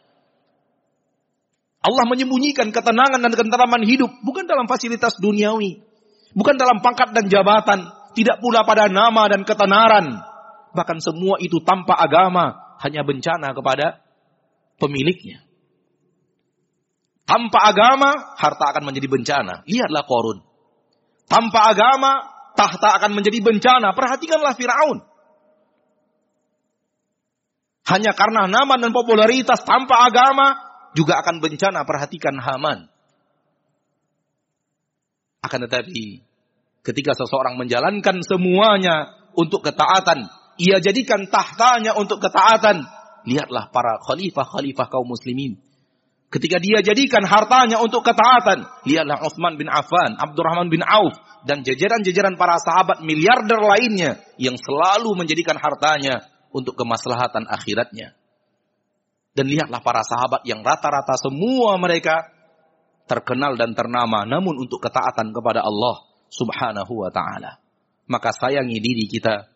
Allah 1.85 2.05
menyembunyikan 2.09 2.73
ketenangan 2.73 3.21
dan 3.21 3.29
ketentraman 3.29 3.85
hidup 3.85 4.09
bukan 4.25 4.49
dalam 4.49 4.65
fasilitas 4.65 5.21
duniawi, 5.21 5.85
bukan 6.33 6.57
dalam 6.57 6.81
pangkat 6.81 7.13
dan 7.13 7.29
jabatan, 7.29 7.85
tidak 8.17 8.41
pula 8.41 8.65
pada 8.65 8.89
nama 8.89 9.29
dan 9.29 9.45
ketenaran. 9.45 10.17
Bahkan 10.73 10.97
semua 10.97 11.37
itu 11.37 11.61
tanpa 11.61 11.93
agama, 11.93 12.64
hanya 12.81 13.01
bencana 13.07 13.55
kepada 13.55 14.03
pemiliknya. 14.81 15.45
Tanpa 17.25 17.73
agama, 17.73 18.37
harta 18.37 18.65
akan 18.69 18.83
menjadi 18.85 19.09
bencana. 19.09 19.65
Lihatlah 19.65 20.05
korun. 20.05 20.45
Tanpa 21.25 21.73
agama, 21.73 22.21
tahta 22.53 23.01
akan 23.01 23.17
menjadi 23.17 23.41
bencana. 23.41 23.97
Perhatikanlah 23.97 24.53
Firaun. 24.53 25.01
Hanya 27.85 28.13
karena 28.13 28.45
nama 28.45 28.77
dan 28.77 28.93
popularitas 28.93 29.61
tanpa 29.65 30.05
agama, 30.05 30.57
juga 30.93 31.17
akan 31.25 31.41
bencana. 31.41 31.81
Perhatikan 31.81 32.37
Haman. 32.37 32.93
Akan 35.41 35.65
tetapi, 35.65 36.21
ketika 36.85 37.17
seseorang 37.17 37.57
menjalankan 37.57 38.21
semuanya 38.21 39.13
untuk 39.33 39.65
ketaatan, 39.65 40.29
ia 40.55 40.79
jadikan 40.79 41.27
tahtanya 41.27 41.95
untuk 41.95 42.23
ketaatan. 42.23 42.87
Lihatlah 43.25 43.73
para 43.73 43.97
khalifah-khalifah 44.05 44.87
kaum 44.87 45.09
muslimin. 45.09 45.57
Ketika 46.29 46.59
dia 46.59 46.83
jadikan 46.83 47.23
hartanya 47.23 47.79
untuk 47.79 48.03
ketaatan, 48.03 48.67
lihatlah 48.83 49.23
Utsman 49.23 49.55
bin 49.55 49.71
Affan, 49.71 50.19
Abdurrahman 50.19 50.67
bin 50.67 50.83
Auf, 50.83 51.15
dan 51.47 51.63
jajaran-jajaran 51.63 52.35
para 52.35 52.59
sahabat 52.59 53.05
miliarder 53.05 53.61
lainnya 53.61 54.19
yang 54.35 54.59
selalu 54.59 55.15
menjadikan 55.15 55.55
hartanya 55.55 56.27
untuk 56.51 56.75
kemaslahatan 56.75 57.47
akhiratnya. 57.47 58.17
Dan 59.35 59.51
lihatlah 59.51 59.79
para 59.79 60.03
sahabat 60.03 60.43
yang 60.47 60.63
rata-rata 60.63 61.15
semua 61.19 61.75
mereka 61.79 62.35
terkenal 63.05 63.53
dan 63.55 63.71
ternama 63.77 64.25
namun 64.25 64.59
untuk 64.59 64.81
ketaatan 64.81 65.31
kepada 65.31 65.61
Allah 65.61 66.03
Subhanahu 66.31 67.05
wa 67.05 67.11
taala. 67.13 67.61
Maka 68.11 68.33
sayangi 68.35 68.79
diri 68.81 69.07
kita. 69.07 69.54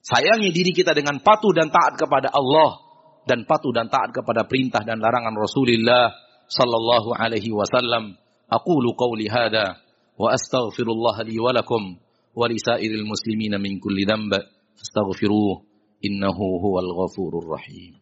Sayangi 0.00 0.48
diri 0.50 0.72
kita 0.72 0.96
dengan 0.96 1.20
patuh 1.20 1.52
dan 1.52 1.68
taat 1.68 2.00
kepada 2.00 2.32
Allah 2.32 2.80
dan 3.28 3.44
patuh 3.44 3.70
dan 3.70 3.92
taat 3.92 4.16
kepada 4.16 4.48
perintah 4.48 4.80
dan 4.80 4.96
larangan 4.96 5.36
Rasulullah 5.36 6.12
sallallahu 6.48 7.12
alaihi 7.14 7.52
wasallam. 7.52 8.16
Aqulu 8.50 8.96
qawli 8.96 9.30
hadha 9.30 9.78
wa 10.18 10.34
astaghfirullah 10.34 11.22
li 11.28 11.38
wa 11.38 11.54
lakum 11.54 12.00
wa 12.34 12.44
lisairil 12.48 13.06
muslimina 13.06 13.60
min 13.60 13.78
kulli 13.78 14.08
dhanb 14.08 14.34
fastaghfiruh 14.74 15.62
innahu 16.02 16.58
huwal 16.58 16.90
ghafurur 16.96 17.46
rahim. 17.46 18.00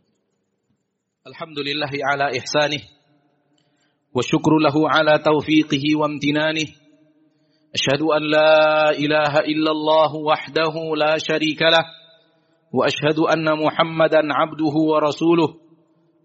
Alhamdulillahi 1.26 2.00
ala 2.00 2.32
ihsanih 2.32 2.80
wa 4.14 4.22
syukru 4.24 4.62
lahu 4.62 4.88
ala 4.88 5.20
tawfiqihi 5.20 5.98
wa 5.98 6.08
amtinanih 6.08 6.72
أشهد 7.74 8.02
أن 8.02 8.22
لا 8.30 8.90
إله 8.90 9.32
إلا 9.38 9.70
الله 9.70 10.14
وحده 10.16 10.74
لا 10.96 11.18
شريك 11.18 11.62
له 11.62 11.84
وأشهد 12.72 13.18
أن 13.18 13.44
محمدا 13.64 14.22
عبده 14.32 14.74
ورسوله 14.90 15.48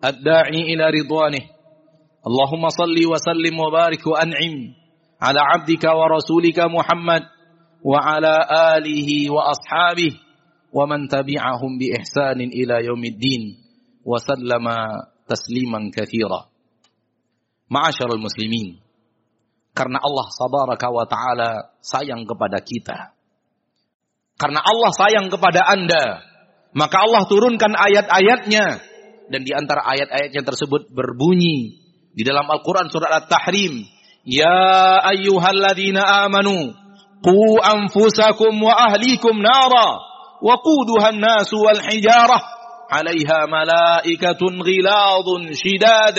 الداعي 0.06 0.60
إلى 0.73 0.86
رضوانه. 0.99 1.43
اللهم 2.27 2.63
صل 2.69 2.97
وسلم 3.12 3.60
وبارك 3.60 4.08
وأنعم 4.08 4.56
على 5.21 5.39
عبدك 5.39 5.84
ورسولك 5.84 6.60
محمد 6.60 7.23
وعلى 7.84 8.36
آله 8.77 9.32
وأصحابه 9.32 10.12
ومن 10.73 11.08
تبعهم 11.08 11.71
بإحسان 11.79 12.39
إلى 12.41 12.86
يوم 12.86 13.03
الدين 13.03 13.43
وسلم 14.06 14.65
تسليما 15.27 15.91
كثيرا. 15.95 16.39
معاشر 17.71 18.10
المسلمين 18.15 18.79
Karena 19.74 19.98
Allah 19.98 20.30
sabaraka 20.30 20.88
wa 20.94 21.06
ta'ala 21.10 21.74
sayang 21.82 22.30
kepada 22.30 22.62
kita. 22.62 23.18
Karena 24.38 24.62
Allah 24.62 24.92
sayang 24.94 25.34
kepada 25.34 25.66
anda. 25.66 26.22
Maka 26.78 27.02
Allah 27.02 27.26
turunkan 27.26 27.74
ayat-ayatnya. 27.74 28.66
Dan 29.34 29.42
di 29.42 29.50
antara 29.50 29.82
ayat-ayatnya 29.82 30.46
tersebut 30.46 30.94
berbunyi. 30.94 31.82
Di 32.14 32.22
dalam 32.22 32.46
Al-Quran 32.46 32.94
surat 32.94 33.26
At-Tahrim. 33.26 33.82
Ya 34.30 35.02
ayyuhalladzina 35.10 36.30
amanu. 36.30 36.78
Ku 37.26 37.58
anfusakum 37.58 38.54
wa 38.62 38.78
ahlikum 38.94 39.42
nara. 39.42 39.98
Wa 40.38 40.54
kuduhan 40.62 41.18
nasu 41.18 41.58
wal 41.58 41.82
hijarah. 41.82 42.42
Alaiha 42.94 43.50
malaikatun 43.50 44.62
ghiladun 44.62 45.50
shidad. 45.58 46.18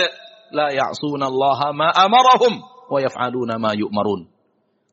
La 0.51 0.75
ya'sunallaha 0.75 1.71
ma 1.71 1.95
amarahum 1.95 2.74
wa 2.89 2.99
yaf'aluna 3.01 3.57
ma 3.61 3.73
yu'marun. 3.77 4.29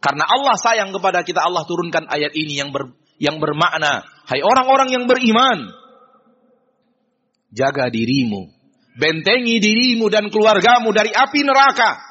Karena 0.01 0.25
Allah 0.25 0.58
sayang 0.58 0.89
kepada 0.91 1.21
kita, 1.21 1.45
Allah 1.45 1.62
turunkan 1.69 2.10
ayat 2.10 2.34
ini 2.34 2.58
yang 2.58 2.73
ber, 2.73 2.89
yang 3.21 3.38
bermakna, 3.38 4.01
hai 4.25 4.41
orang-orang 4.41 4.89
yang 4.89 5.06
beriman, 5.06 5.69
jaga 7.54 7.93
dirimu, 7.93 8.49
bentengi 8.97 9.62
dirimu 9.62 10.10
dan 10.10 10.34
keluargamu 10.34 10.89
dari 10.89 11.13
api 11.13 11.39
neraka. 11.45 12.01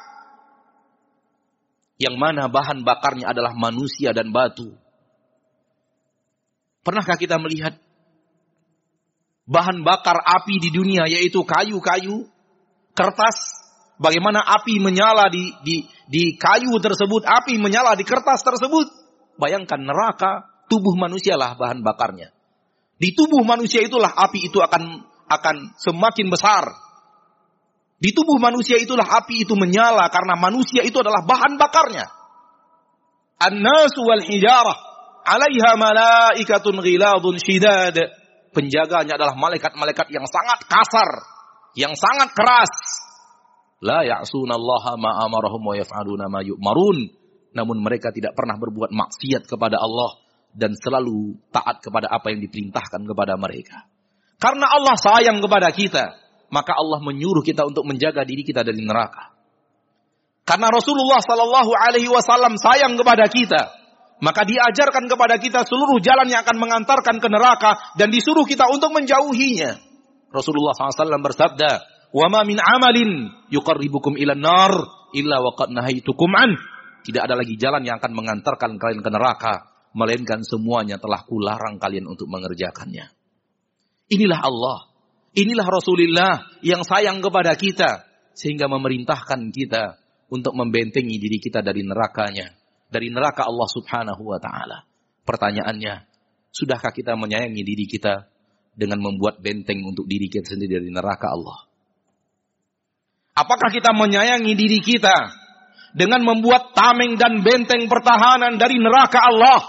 Yang 2.01 2.15
mana 2.17 2.49
bahan 2.49 2.81
bakarnya 2.81 3.29
adalah 3.29 3.53
manusia 3.53 4.09
dan 4.15 4.33
batu. 4.33 4.73
Pernahkah 6.81 7.13
kita 7.13 7.37
melihat 7.37 7.77
bahan 9.45 9.85
bakar 9.85 10.17
api 10.17 10.57
di 10.57 10.73
dunia 10.73 11.05
yaitu 11.05 11.45
kayu-kayu, 11.45 12.25
kertas, 12.97 13.60
bagaimana 14.01 14.41
api 14.41 14.81
menyala 14.81 15.29
di, 15.29 15.53
di 15.61 15.85
di 16.09 16.35
kayu 16.35 16.73
tersebut, 16.81 17.21
api 17.23 17.61
menyala 17.61 17.93
di 17.93 18.01
kertas 18.01 18.41
tersebut. 18.41 18.89
Bayangkan 19.37 19.79
neraka, 19.79 20.65
tubuh 20.65 20.97
manusia 20.97 21.37
lah 21.37 21.53
bahan 21.55 21.85
bakarnya. 21.85 22.33
Di 22.97 23.13
tubuh 23.13 23.45
manusia 23.45 23.81
itulah 23.85 24.09
api 24.09 24.49
itu 24.49 24.57
akan 24.57 25.05
akan 25.29 25.55
semakin 25.77 26.27
besar. 26.27 26.65
Di 28.01 28.11
tubuh 28.17 28.41
manusia 28.41 28.81
itulah 28.81 29.05
api 29.05 29.45
itu 29.45 29.53
menyala 29.53 30.09
karena 30.09 30.33
manusia 30.33 30.81
itu 30.81 30.97
adalah 30.99 31.21
bahan 31.21 31.55
bakarnya. 31.55 32.09
An-nasu 33.41 34.01
wal 34.05 34.25
hijarah 34.25 34.77
'alaiha 35.25 35.71
malaikatun 35.77 36.81
ghiladun 36.81 37.37
shidad 37.41 37.95
penjaganya 38.53 39.17
adalah 39.17 39.33
malaikat-malaikat 39.37 40.11
yang 40.11 40.27
sangat 40.27 40.59
kasar, 40.67 41.09
yang 41.73 41.93
sangat 41.95 42.29
keras. 42.35 42.73
La 43.81 44.05
ya'sunallaha 44.05 44.93
ma 45.01 45.25
wa 45.25 45.73
yaf'aluna 45.73 46.29
ma 46.29 46.45
yu'marun. 46.45 46.97
Namun 47.51 47.77
mereka 47.83 48.13
tidak 48.13 48.37
pernah 48.37 48.55
berbuat 48.55 48.93
maksiat 48.93 49.49
kepada 49.49 49.81
Allah 49.81 50.21
dan 50.53 50.77
selalu 50.77 51.35
taat 51.51 51.81
kepada 51.83 52.07
apa 52.07 52.31
yang 52.31 52.39
diperintahkan 52.45 53.01
kepada 53.03 53.35
mereka. 53.35 53.89
Karena 54.37 54.69
Allah 54.69 54.95
sayang 54.95 55.41
kepada 55.41 55.69
kita, 55.73 56.17
maka 56.53 56.77
Allah 56.77 56.99
menyuruh 57.01 57.43
kita 57.43 57.67
untuk 57.67 57.83
menjaga 57.87 58.23
diri 58.23 58.45
kita 58.45 58.61
dari 58.61 58.81
neraka. 58.83 59.33
Karena 60.45 60.67
Rasulullah 60.73 61.21
Sallallahu 61.21 61.71
Alaihi 61.73 62.09
Wasallam 62.09 62.57
sayang 62.57 62.97
kepada 62.97 63.29
kita, 63.29 63.61
maka 64.21 64.45
diajarkan 64.45 65.09
kepada 65.09 65.41
kita 65.41 65.65
seluruh 65.65 65.97
jalan 66.01 66.29
yang 66.29 66.45
akan 66.45 66.57
mengantarkan 66.61 67.17
ke 67.17 67.27
neraka 67.29 67.77
dan 67.97 68.13
disuruh 68.13 68.45
kita 68.45 68.69
untuk 68.69 68.93
menjauhinya. 68.93 69.81
Rasulullah 70.31 70.71
SAW 70.71 71.19
bersabda, 71.25 71.90
"Wa 72.11 72.27
ma 72.27 72.43
min 72.43 72.59
amalin 72.59 73.31
yuqarribukum 73.51 74.19
ila 74.19 74.35
nar 74.35 74.73
illa 75.15 75.39
waqad 75.41 75.71
nahaitukum 75.71 76.31
an." 76.35 76.51
Tidak 77.01 77.17
ada 77.17 77.33
lagi 77.33 77.57
jalan 77.57 77.81
yang 77.81 77.97
akan 77.97 78.13
mengantarkan 78.13 78.77
kalian 78.77 79.01
ke 79.01 79.09
neraka 79.09 79.53
melainkan 79.97 80.45
semuanya 80.45 81.01
telah 81.01 81.25
kularang 81.25 81.81
kalian 81.81 82.05
untuk 82.05 82.29
mengerjakannya. 82.29 83.09
Inilah 84.11 84.39
Allah, 84.43 84.79
inilah 85.33 85.65
Rasulullah 85.65 86.45
yang 86.61 86.85
sayang 86.85 87.23
kepada 87.23 87.57
kita 87.57 88.05
sehingga 88.37 88.69
memerintahkan 88.69 89.49
kita 89.49 89.97
untuk 90.31 90.55
membentengi 90.55 91.17
diri 91.19 91.41
kita 91.41 91.59
dari 91.59 91.83
nerakanya 91.83 92.61
dari 92.91 93.07
neraka 93.07 93.47
Allah 93.47 93.69
Subhanahu 93.71 94.23
wa 94.27 94.39
taala. 94.43 94.83
Pertanyaannya, 95.23 96.11
sudahkah 96.51 96.91
kita 96.91 97.15
menyayangi 97.15 97.63
diri 97.63 97.87
kita 97.87 98.27
dengan 98.75 98.99
membuat 98.99 99.39
benteng 99.39 99.79
untuk 99.87 100.03
diri 100.11 100.27
kita 100.27 100.43
sendiri 100.51 100.83
dari 100.83 100.91
neraka 100.91 101.31
Allah? 101.31 101.70
Apakah 103.31 103.71
kita 103.71 103.95
menyayangi 103.95 104.53
diri 104.55 104.83
kita 104.83 105.41
dengan 105.91 106.23
membuat 106.23 106.71
tameng 106.71 107.19
dan 107.19 107.43
benteng 107.43 107.87
pertahanan 107.91 108.55
dari 108.55 108.79
neraka 108.79 109.19
Allah. 109.19 109.59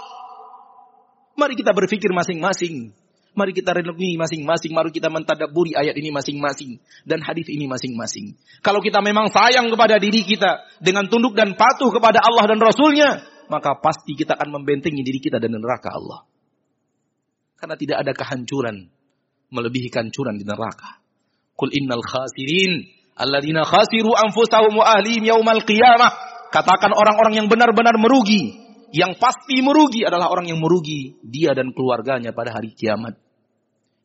Mari 1.35 1.59
kita 1.59 1.75
berpikir 1.75 2.11
masing-masing. 2.15 2.95
Mari 3.33 3.49
kita 3.49 3.73
renungi 3.73 4.13
masing-masing, 4.13 4.77
mari 4.77 4.93
kita 4.93 5.09
mentadaburi 5.09 5.73
ayat 5.73 5.97
ini 5.97 6.13
masing-masing 6.13 6.77
dan 7.01 7.17
hadis 7.25 7.49
ini 7.49 7.65
masing-masing. 7.65 8.37
Kalau 8.61 8.77
kita 8.77 9.01
memang 9.01 9.33
sayang 9.33 9.73
kepada 9.73 9.97
diri 9.97 10.21
kita 10.21 10.61
dengan 10.77 11.09
tunduk 11.09 11.33
dan 11.33 11.57
patuh 11.57 11.89
kepada 11.89 12.21
Allah 12.21 12.45
dan 12.45 12.61
Rasulnya, 12.61 13.25
maka 13.49 13.73
pasti 13.81 14.13
kita 14.13 14.37
akan 14.37 14.61
membentengi 14.61 15.01
diri 15.01 15.17
kita 15.17 15.41
dari 15.41 15.49
neraka 15.49 15.97
Allah. 15.97 16.29
Karena 17.57 17.73
tidak 17.73 18.05
ada 18.05 18.13
kehancuran 18.13 18.85
melebihi 19.49 19.89
kehancuran 19.89 20.37
di 20.37 20.45
neraka. 20.45 21.01
Qul 21.57 21.73
innal 21.73 22.05
khasirin 22.05 22.85
alladzina 23.17 23.65
khasiru 23.65 24.13
anfusahum 24.13 24.77
wa 24.77 24.85
ahlihim 24.97 25.25
yaumal 25.25 25.61
qiyamah. 25.63 26.11
Katakan 26.53 26.93
orang-orang 26.93 27.33
yang 27.41 27.47
benar-benar 27.49 27.97
merugi, 27.97 28.53
yang 28.93 29.17
pasti 29.17 29.57
merugi 29.65 30.05
adalah 30.05 30.29
orang 30.29 30.45
yang 30.45 30.61
merugi 30.61 31.17
dia 31.25 31.57
dan 31.57 31.73
keluarganya 31.73 32.29
pada 32.29 32.53
hari 32.53 32.77
kiamat. 32.77 33.17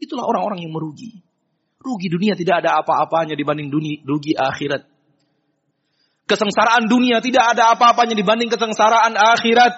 Itulah 0.00 0.24
orang-orang 0.24 0.64
yang 0.64 0.72
merugi. 0.72 1.20
Rugi 1.76 2.08
dunia 2.08 2.32
tidak 2.34 2.64
ada 2.64 2.80
apa-apanya 2.80 3.36
dibanding 3.36 3.68
dunia, 3.68 4.00
rugi 4.02 4.32
akhirat. 4.32 4.88
Kesengsaraan 6.24 6.88
dunia 6.88 7.20
tidak 7.20 7.56
ada 7.56 7.76
apa-apanya 7.76 8.16
dibanding 8.16 8.48
kesengsaraan 8.48 9.12
akhirat. 9.12 9.76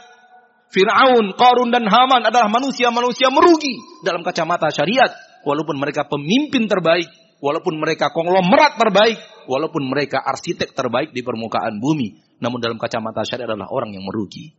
Fir'aun, 0.70 1.34
Qarun 1.34 1.74
dan 1.74 1.90
Haman 1.90 2.22
adalah 2.22 2.46
manusia-manusia 2.46 3.34
merugi 3.34 3.82
dalam 4.06 4.22
kacamata 4.22 4.70
syariat. 4.70 5.10
Walaupun 5.42 5.74
mereka 5.74 6.06
pemimpin 6.06 6.70
terbaik, 6.70 7.10
walaupun 7.40 7.80
mereka 7.80 8.12
konglomerat 8.12 8.76
terbaik, 8.76 9.18
walaupun 9.48 9.88
mereka 9.88 10.20
arsitek 10.20 10.76
terbaik 10.76 11.10
di 11.10 11.24
permukaan 11.24 11.80
bumi. 11.80 12.20
Namun 12.40 12.60
dalam 12.60 12.80
kacamata 12.80 13.24
syariat 13.26 13.52
adalah 13.52 13.68
orang 13.68 13.92
yang 13.96 14.04
merugi. 14.04 14.56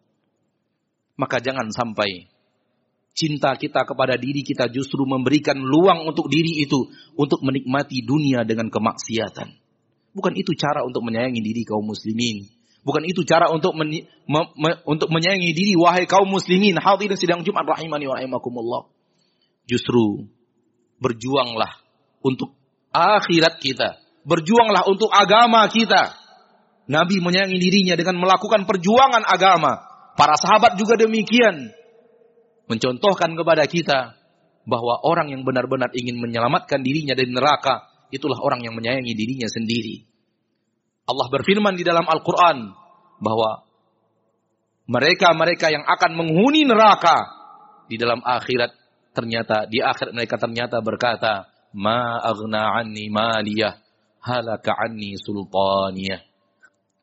Maka 1.17 1.41
jangan 1.41 1.69
sampai 1.69 2.29
cinta 3.13 3.53
kita 3.57 3.85
kepada 3.85 4.17
diri 4.17 4.41
kita 4.41 4.69
justru 4.69 5.05
memberikan 5.05 5.57
luang 5.57 6.05
untuk 6.09 6.29
diri 6.29 6.65
itu 6.65 6.89
untuk 7.17 7.41
menikmati 7.45 8.01
dunia 8.05 8.45
dengan 8.45 8.69
kemaksiatan. 8.69 9.49
Bukan 10.11 10.33
itu 10.35 10.51
cara 10.59 10.83
untuk 10.83 11.07
menyayangi 11.07 11.39
diri 11.39 11.63
kaum 11.63 11.87
muslimin. 11.87 12.49
Bukan 12.81 13.05
itu 13.05 13.21
cara 13.21 13.53
untuk 13.53 13.77
men, 13.77 13.93
me, 14.25 14.41
me, 14.57 14.71
untuk 14.89 15.13
menyayangi 15.13 15.53
diri 15.53 15.73
wahai 15.77 16.09
kaum 16.09 16.25
muslimin 16.27 16.81
hadirin 16.81 17.15
sidang 17.15 17.45
Jumat 17.45 17.63
rahimani 17.63 18.09
wa 18.09 18.17
rahimakumullah. 18.17 18.89
Justru 19.69 20.27
berjuanglah 20.97 21.69
untuk 22.25 22.57
akhirat 22.91 23.57
kita. 23.57 23.99
Berjuanglah 24.27 24.85
untuk 24.85 25.09
agama 25.09 25.65
kita. 25.71 26.13
Nabi 26.91 27.23
menyayangi 27.23 27.57
dirinya 27.57 27.95
dengan 27.95 28.19
melakukan 28.19 28.67
perjuangan 28.67 29.23
agama. 29.25 29.81
Para 30.19 30.35
sahabat 30.35 30.75
juga 30.75 30.99
demikian 30.99 31.71
mencontohkan 32.67 33.33
kepada 33.33 33.63
kita 33.65 34.15
bahwa 34.67 35.01
orang 35.01 35.33
yang 35.33 35.41
benar-benar 35.41 35.89
ingin 35.97 36.19
menyelamatkan 36.21 36.83
dirinya 36.85 37.17
dari 37.17 37.31
neraka 37.31 37.89
itulah 38.13 38.37
orang 38.43 38.61
yang 38.61 38.75
menyayangi 38.75 39.15
dirinya 39.15 39.47
sendiri. 39.47 40.05
Allah 41.07 41.27
berfirman 41.31 41.75
di 41.75 41.83
dalam 41.83 42.05
Al-Qur'an 42.05 42.71
bahwa 43.19 43.65
mereka-mereka 44.87 45.71
yang 45.71 45.83
akan 45.87 46.11
menghuni 46.15 46.67
neraka 46.67 47.27
di 47.87 47.95
dalam 47.99 48.23
akhirat 48.23 48.71
ternyata 49.11 49.67
di 49.67 49.83
akhirat 49.83 50.15
mereka 50.15 50.35
ternyata 50.39 50.79
berkata 50.79 51.50
ma 51.75 52.19
aghna 52.19 52.81
anni 52.83 53.07
maliyah 53.07 53.79
halaka 54.21 54.75
anni 54.75 55.15
sultaniyah 55.17 56.21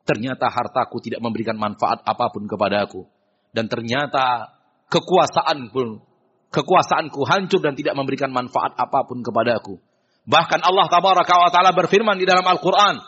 ternyata 0.05 0.49
hartaku 0.49 1.01
tidak 1.03 1.21
memberikan 1.21 1.57
manfaat 1.57 2.01
apa 2.05 2.25
pun 2.33 2.49
kepadaku 2.49 3.05
dan 3.53 3.65
ternyata 3.65 4.53
kekuasaan 4.89 5.69
pun 5.69 6.01
kekuasaanku 6.49 7.21
hancur 7.29 7.61
dan 7.61 7.77
tidak 7.77 7.93
memberikan 7.93 8.33
manfaat 8.33 8.73
apa 8.75 9.05
pun 9.05 9.21
kepadaku. 9.21 9.77
Bahkan 10.29 10.59
Allah 10.61 10.85
tabaraka 10.89 11.33
wa 11.33 11.49
taala 11.49 11.71
berfirman 11.73 12.17
di 12.17 12.25
dalam 12.25 12.45
Al-Qur'an, 12.45 13.01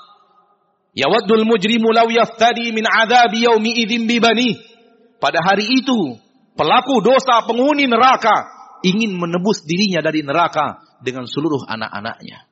"Yawaddul 0.97 1.45
mujrimu 1.45 1.89
law 1.93 2.09
yaftadi 2.09 2.73
min 2.73 2.85
adzabi 2.85 3.45
yaumi 3.45 3.85
idzin 3.85 4.09
bibani." 4.09 4.57
Pada 5.21 5.37
hari 5.45 5.69
itu, 5.77 6.17
pelaku 6.57 7.01
dosa 7.05 7.45
penghuni 7.45 7.85
neraka 7.85 8.49
ingin 8.81 9.13
menebus 9.13 9.61
dirinya 9.65 10.01
dari 10.01 10.25
neraka 10.25 10.81
dengan 11.01 11.25
seluruh 11.27 11.65
anak-anaknya. 11.65 12.47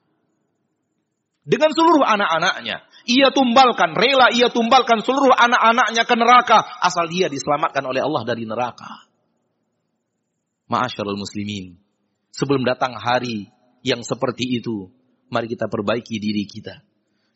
Dengan 1.49 1.73
seluruh 1.73 2.05
anak-anaknya. 2.05 2.85
Ia 3.09 3.33
tumbalkan, 3.33 3.97
rela 3.97 4.29
ia 4.29 4.53
tumbalkan 4.53 5.01
seluruh 5.01 5.33
anak-anaknya 5.33 6.03
ke 6.05 6.13
neraka. 6.13 6.61
Asal 6.77 7.09
dia 7.09 7.25
diselamatkan 7.25 7.81
oleh 7.81 8.05
Allah 8.05 8.21
dari 8.21 8.45
neraka. 8.45 9.09
Ma'asyarul 10.69 11.17
muslimin. 11.17 11.81
Sebelum 12.29 12.61
datang 12.61 12.93
hari 13.01 13.49
yang 13.81 14.05
seperti 14.05 14.61
itu, 14.61 14.93
mari 15.33 15.49
kita 15.49 15.65
perbaiki 15.65 16.21
diri 16.21 16.45
kita. 16.45 16.85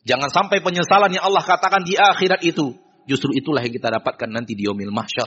Jangan 0.04 0.30
sampai 0.30 0.60
penyesalan 0.60 1.10
yang 1.10 1.26
Allah 1.26 1.42
katakan 1.42 1.82
di 1.82 1.96
akhirat 1.96 2.44
itu, 2.44 2.76
justru 3.08 3.34
itulah 3.34 3.64
yang 3.64 3.72
kita 3.72 3.88
dapatkan 3.88 4.28
nanti 4.30 4.52
di 4.54 4.68
yomil 4.68 4.92
mahsyar. 4.92 5.26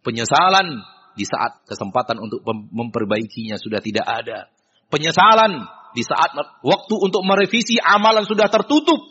Penyesalan 0.00 0.80
di 1.18 1.26
saat 1.26 1.66
kesempatan 1.66 2.22
untuk 2.22 2.40
memperbaikinya 2.70 3.58
sudah 3.58 3.82
tidak 3.82 4.06
ada. 4.06 4.53
Penyesalan 4.94 5.66
di 5.90 6.06
saat 6.06 6.38
waktu 6.62 6.94
untuk 7.02 7.26
merevisi 7.26 7.82
amalan 7.82 8.22
sudah 8.22 8.46
tertutup. 8.46 9.02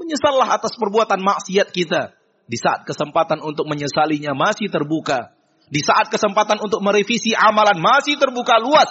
Menyesallah 0.00 0.56
atas 0.56 0.72
perbuatan 0.80 1.20
maksiat 1.20 1.68
kita. 1.68 2.16
Di 2.48 2.56
saat 2.56 2.88
kesempatan 2.88 3.44
untuk 3.44 3.68
menyesalinya 3.68 4.32
masih 4.32 4.72
terbuka. 4.72 5.36
Di 5.68 5.84
saat 5.84 6.08
kesempatan 6.08 6.64
untuk 6.64 6.80
merevisi 6.80 7.36
amalan 7.36 7.76
masih 7.76 8.16
terbuka 8.16 8.56
luas. 8.56 8.88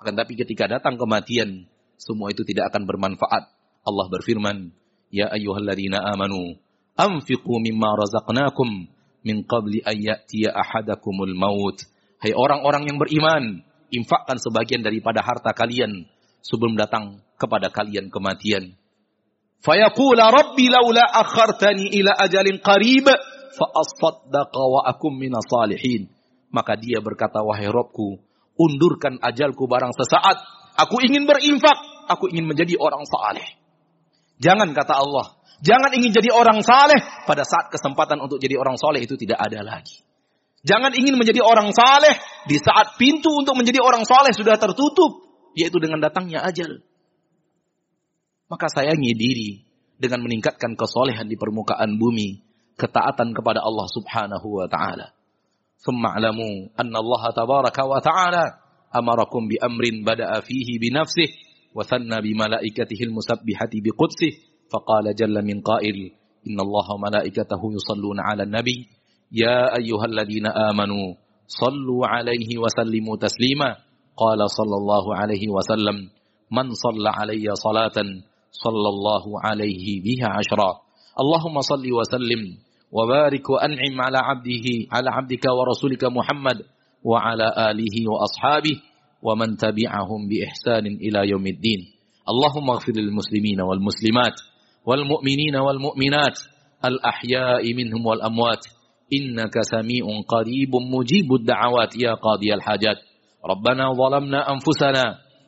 Akan 0.00 0.16
tapi 0.16 0.32
ketika 0.32 0.64
datang 0.64 0.96
kematian, 0.96 1.68
semua 2.00 2.32
itu 2.32 2.40
tidak 2.44 2.72
akan 2.72 2.88
bermanfaat. 2.88 3.44
Allah 3.84 4.06
berfirman, 4.08 4.72
Ya 5.12 5.28
ayyuhalladzina 5.28 6.00
amanu, 6.08 6.56
anfiqu 6.96 7.60
mimma 7.60 8.00
razaqnakum 8.00 8.88
min 9.24 9.36
qabli 9.44 9.84
an 9.84 9.96
ya'tiya 9.96 10.56
ahadakumul 10.56 11.36
maut. 11.36 11.84
Hai 12.20 12.32
orang-orang 12.32 12.88
yang 12.88 12.96
beriman, 12.96 13.60
infakkan 13.94 14.36
sebagian 14.36 14.82
daripada 14.82 15.22
harta 15.22 15.54
kalian 15.54 16.10
sebelum 16.44 16.76
datang 16.76 17.24
kepada 17.40 17.72
kalian 17.72 18.12
kematian. 18.12 18.76
Fayaqula 19.64 20.28
rabbi 20.28 20.68
laula 20.68 21.08
akhartani 21.08 21.88
ila 21.96 22.12
ajalin 22.20 22.60
qarib 22.60 23.08
fa'asaddaqa 23.56 24.60
wa 24.60 24.84
akum 24.84 25.16
minas 25.16 25.48
salihin. 25.48 26.12
Maka 26.52 26.76
dia 26.76 27.00
berkata, 27.00 27.40
wahai 27.40 27.66
Robku, 27.66 28.20
undurkan 28.60 29.18
ajalku 29.24 29.64
barang 29.66 29.96
sesaat. 29.96 30.36
Aku 30.78 31.00
ingin 31.00 31.24
berinfak, 31.24 32.06
aku 32.06 32.28
ingin 32.30 32.46
menjadi 32.46 32.76
orang 32.76 33.08
saleh. 33.08 33.48
Jangan 34.38 34.70
kata 34.76 34.94
Allah, 35.00 35.34
jangan 35.64 35.96
ingin 35.96 36.12
jadi 36.12 36.30
orang 36.34 36.60
saleh 36.60 37.00
pada 37.24 37.42
saat 37.46 37.72
kesempatan 37.72 38.20
untuk 38.20 38.36
jadi 38.36 38.60
orang 38.60 38.76
saleh 38.76 39.00
itu 39.00 39.16
tidak 39.16 39.40
ada 39.40 39.64
lagi. 39.64 40.03
Jangan 40.64 40.96
ingin 40.96 41.20
menjadi 41.20 41.44
orang 41.44 41.68
saleh 41.76 42.16
di 42.48 42.56
saat 42.56 42.96
pintu 42.96 43.28
untuk 43.36 43.52
menjadi 43.52 43.84
orang 43.84 44.08
saleh 44.08 44.32
sudah 44.32 44.56
tertutup, 44.56 45.28
yaitu 45.52 45.76
dengan 45.76 46.00
datangnya 46.00 46.40
ajal. 46.40 46.80
Maka 48.48 48.72
sayangi 48.72 49.12
diri 49.12 49.50
dengan 50.00 50.24
meningkatkan 50.24 50.72
kesolehan 50.72 51.28
di 51.28 51.36
permukaan 51.36 52.00
bumi 52.00 52.40
ketaatan 52.80 53.36
kepada 53.36 53.60
Allah 53.60 53.86
Subhanahu 53.92 54.64
wa 54.64 54.66
taala. 54.66 55.12
Thumma 55.84 56.16
alamu 56.16 56.72
anna 56.80 56.96
Allah 56.96 57.22
tabaraka 57.36 57.82
wa 57.84 58.00
taala 58.00 58.44
amarakum 58.88 59.44
bi 59.44 59.60
amrin 59.60 60.00
bada'a 60.00 60.40
fihi 60.40 60.80
bi 60.80 60.88
nafsihi 60.88 61.76
wa 61.76 61.84
thanna 61.84 62.24
bi 62.24 62.32
malaikatihi 62.32 63.04
al-musabbihati 63.10 63.84
bi 63.84 63.90
qudsih 63.92 64.32
faqala 64.72 65.12
jalla 65.12 65.44
min 65.44 65.60
qail 65.60 66.14
inna 66.46 66.62
Allah 66.62 66.86
wa 66.94 67.10
malaikatahu 67.10 67.74
yusalluna 67.74 68.22
'alan 68.32 68.48
يا 69.34 69.74
أيها 69.78 70.04
الذين 70.04 70.46
آمنوا 70.46 71.06
صلوا 71.46 72.06
عليه 72.06 72.58
وسلموا 72.58 73.16
تسليما. 73.16 73.70
قال 74.14 74.40
صلى 74.50 74.76
الله 74.80 75.04
عليه 75.16 75.44
وسلم 75.50 75.96
من 76.54 76.70
صلى 76.70 77.10
علي 77.10 77.46
صلاة 77.54 77.98
صلى 78.64 78.88
الله 78.94 79.24
عليه 79.44 79.86
بها 80.06 80.28
عشرا. 80.38 80.70
اللهم 81.20 81.60
صل 81.60 81.92
وسلم 81.92 82.42
وبارك 82.92 83.50
وأنعم 83.50 83.94
على 84.00 84.18
عبده 84.18 84.66
على 84.92 85.10
عبدك 85.10 85.44
ورسولك 85.58 86.04
محمد 86.04 86.58
وعلى 87.04 87.46
آله 87.70 87.96
وأصحابه 88.12 88.76
ومن 89.22 89.56
تبعهم 89.56 90.20
بإحسان 90.30 90.86
إلى 90.86 91.20
يوم 91.30 91.46
الدين. 91.46 91.80
اللهم 92.28 92.70
اغفر 92.70 92.92
للمسلمين 92.96 93.60
والمسلمات 93.60 94.36
والمؤمنين 94.86 95.56
والمؤمنات 95.56 96.38
الأحياء 96.84 97.74
منهم 97.74 98.06
والأموات 98.06 98.62
إنك 99.18 99.54
سميع 99.62 100.04
قريب 100.28 100.72
مجيب 100.94 101.32
الدعوات 101.32 101.92
يا 101.96 102.14
قاضي 102.14 102.54
الحاجات. 102.54 102.96
ربنا 103.50 103.92
ظلمنا 103.92 104.50
أنفسنا 104.50 105.04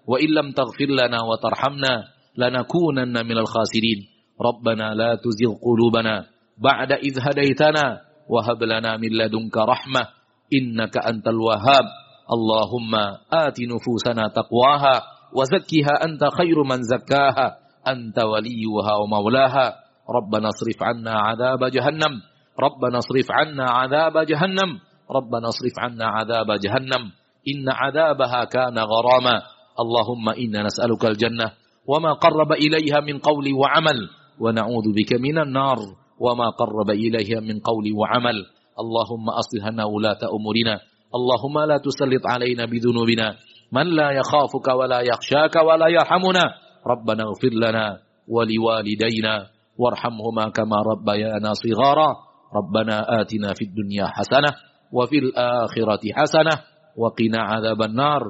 وإن 0.06 0.28
لم 0.28 0.52
تغفر 0.52 0.86
لنا 0.86 1.18
وترحمنا 1.22 2.04
لنكونن 2.36 3.26
من 3.26 3.38
الخاسرين. 3.38 4.00
ربنا 4.40 4.94
لا 4.94 5.14
تزغ 5.14 5.52
قلوبنا 5.62 6.26
بعد 6.58 6.92
إذ 6.92 7.14
هديتنا 7.20 8.00
وهب 8.28 8.62
لنا 8.62 8.96
من 8.96 9.08
لدنك 9.08 9.56
رحمة 9.56 10.08
إنك 10.52 11.06
أنت 11.06 11.28
الوهاب. 11.28 11.86
اللهم 12.32 12.94
آت 13.32 13.58
نفوسنا 13.60 14.28
تقواها 14.28 15.02
وزكها 15.32 16.04
أنت 16.04 16.22
خير 16.38 16.62
من 16.62 16.82
زكاها. 16.82 17.58
أنت 17.88 18.18
وليها 18.18 18.92
ومولاها. 19.02 19.66
ربنا 20.10 20.48
اصرف 20.48 20.82
عنا 20.82 21.10
عذاب 21.10 21.64
جهنم. 21.64 22.12
ربنا 22.60 22.98
اصرف 22.98 23.26
عنا 23.30 23.64
عذاب 23.64 24.26
جهنم. 24.26 24.70
ربنا 25.10 25.48
اصرف 25.48 25.74
عنا 25.78 26.06
عذاب 26.06 26.46
جهنم. 26.60 27.02
إن 27.48 27.64
عذابها 27.68 28.44
كان 28.44 28.78
غراما. 28.78 29.42
اللهم 29.80 30.28
إنا 30.28 30.62
نسألك 30.62 31.04
الجنة 31.04 31.52
وما 31.86 32.12
قرب 32.12 32.52
إليها 32.52 33.00
من 33.00 33.18
قول 33.18 33.52
وعمل. 33.52 33.98
ونعوذ 34.40 34.86
بك 34.96 35.20
من 35.20 35.38
النار 35.38 35.76
وما 36.20 36.48
قرب 36.50 36.90
إليها 36.90 37.40
من 37.40 37.60
قول 37.60 37.86
وعمل. 37.92 38.36
اللهم 38.80 39.26
أصلح 39.30 39.66
لنا 39.72 39.84
ولاة 39.84 40.22
أمورنا. 40.40 40.80
اللهم 41.14 41.56
لا 41.68 41.78
تسلط 41.78 42.26
علينا 42.26 42.64
بذنوبنا. 42.64 43.34
من 43.72 43.86
لا 43.96 44.10
يخافك 44.10 44.68
ولا 44.68 45.00
يخشاك 45.00 45.56
ولا 45.56 45.88
يرحمنا. 45.88 46.44
ربنا 46.86 47.22
اغفر 47.22 47.52
لنا 47.52 47.98
ولوالدينا. 48.28 49.46
وارحمهما 49.78 50.48
كما 50.48 50.76
ربيانا 50.76 51.52
صغارا. 51.52 52.25
ربنا 52.54 53.20
آتنا 53.20 53.54
في 53.54 53.64
الدنيا 53.64 54.06
حسنة 54.06 54.50
وفي 54.92 55.18
الآخرة 55.18 56.00
حسنة 56.14 56.62
وقنا 56.96 57.42
عذاب 57.42 57.82
النار. 57.82 58.22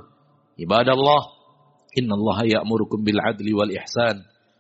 عباد 0.61 0.89
الله 0.89 1.23
إن 1.99 2.13
الله 2.13 2.39
يأمركم 2.45 3.05
بالعدل 3.05 3.55
والإحسان 3.55 4.17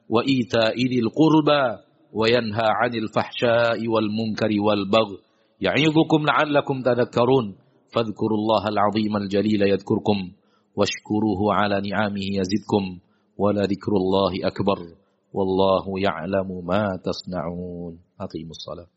وإيتاء 0.08 0.76
ذي 0.76 0.98
القربى 0.98 1.82
وينهى 2.12 2.68
عن 2.80 2.94
الفحشاء 2.94 3.88
والمنكر 3.88 4.50
والبغي. 4.60 5.18
يعظكم 5.60 6.20
لعلكم 6.26 6.82
تذكرون. 6.82 7.56
فاذكروا 7.94 8.38
الله 8.38 8.68
العظيم 8.68 9.16
الجليل 9.16 9.62
يذكركم 9.62 10.18
واشكروه 10.76 11.54
على 11.54 11.80
نعمه 11.90 12.26
يزدكم 12.38 12.98
ولذكر 13.38 13.92
الله 13.96 14.32
أكبر. 14.44 14.78
والله 15.32 15.84
يعلم 15.98 16.66
ما 16.66 16.84
تصنعون. 17.04 17.98
أقيموا 18.20 18.50
الصلاة. 18.50 18.95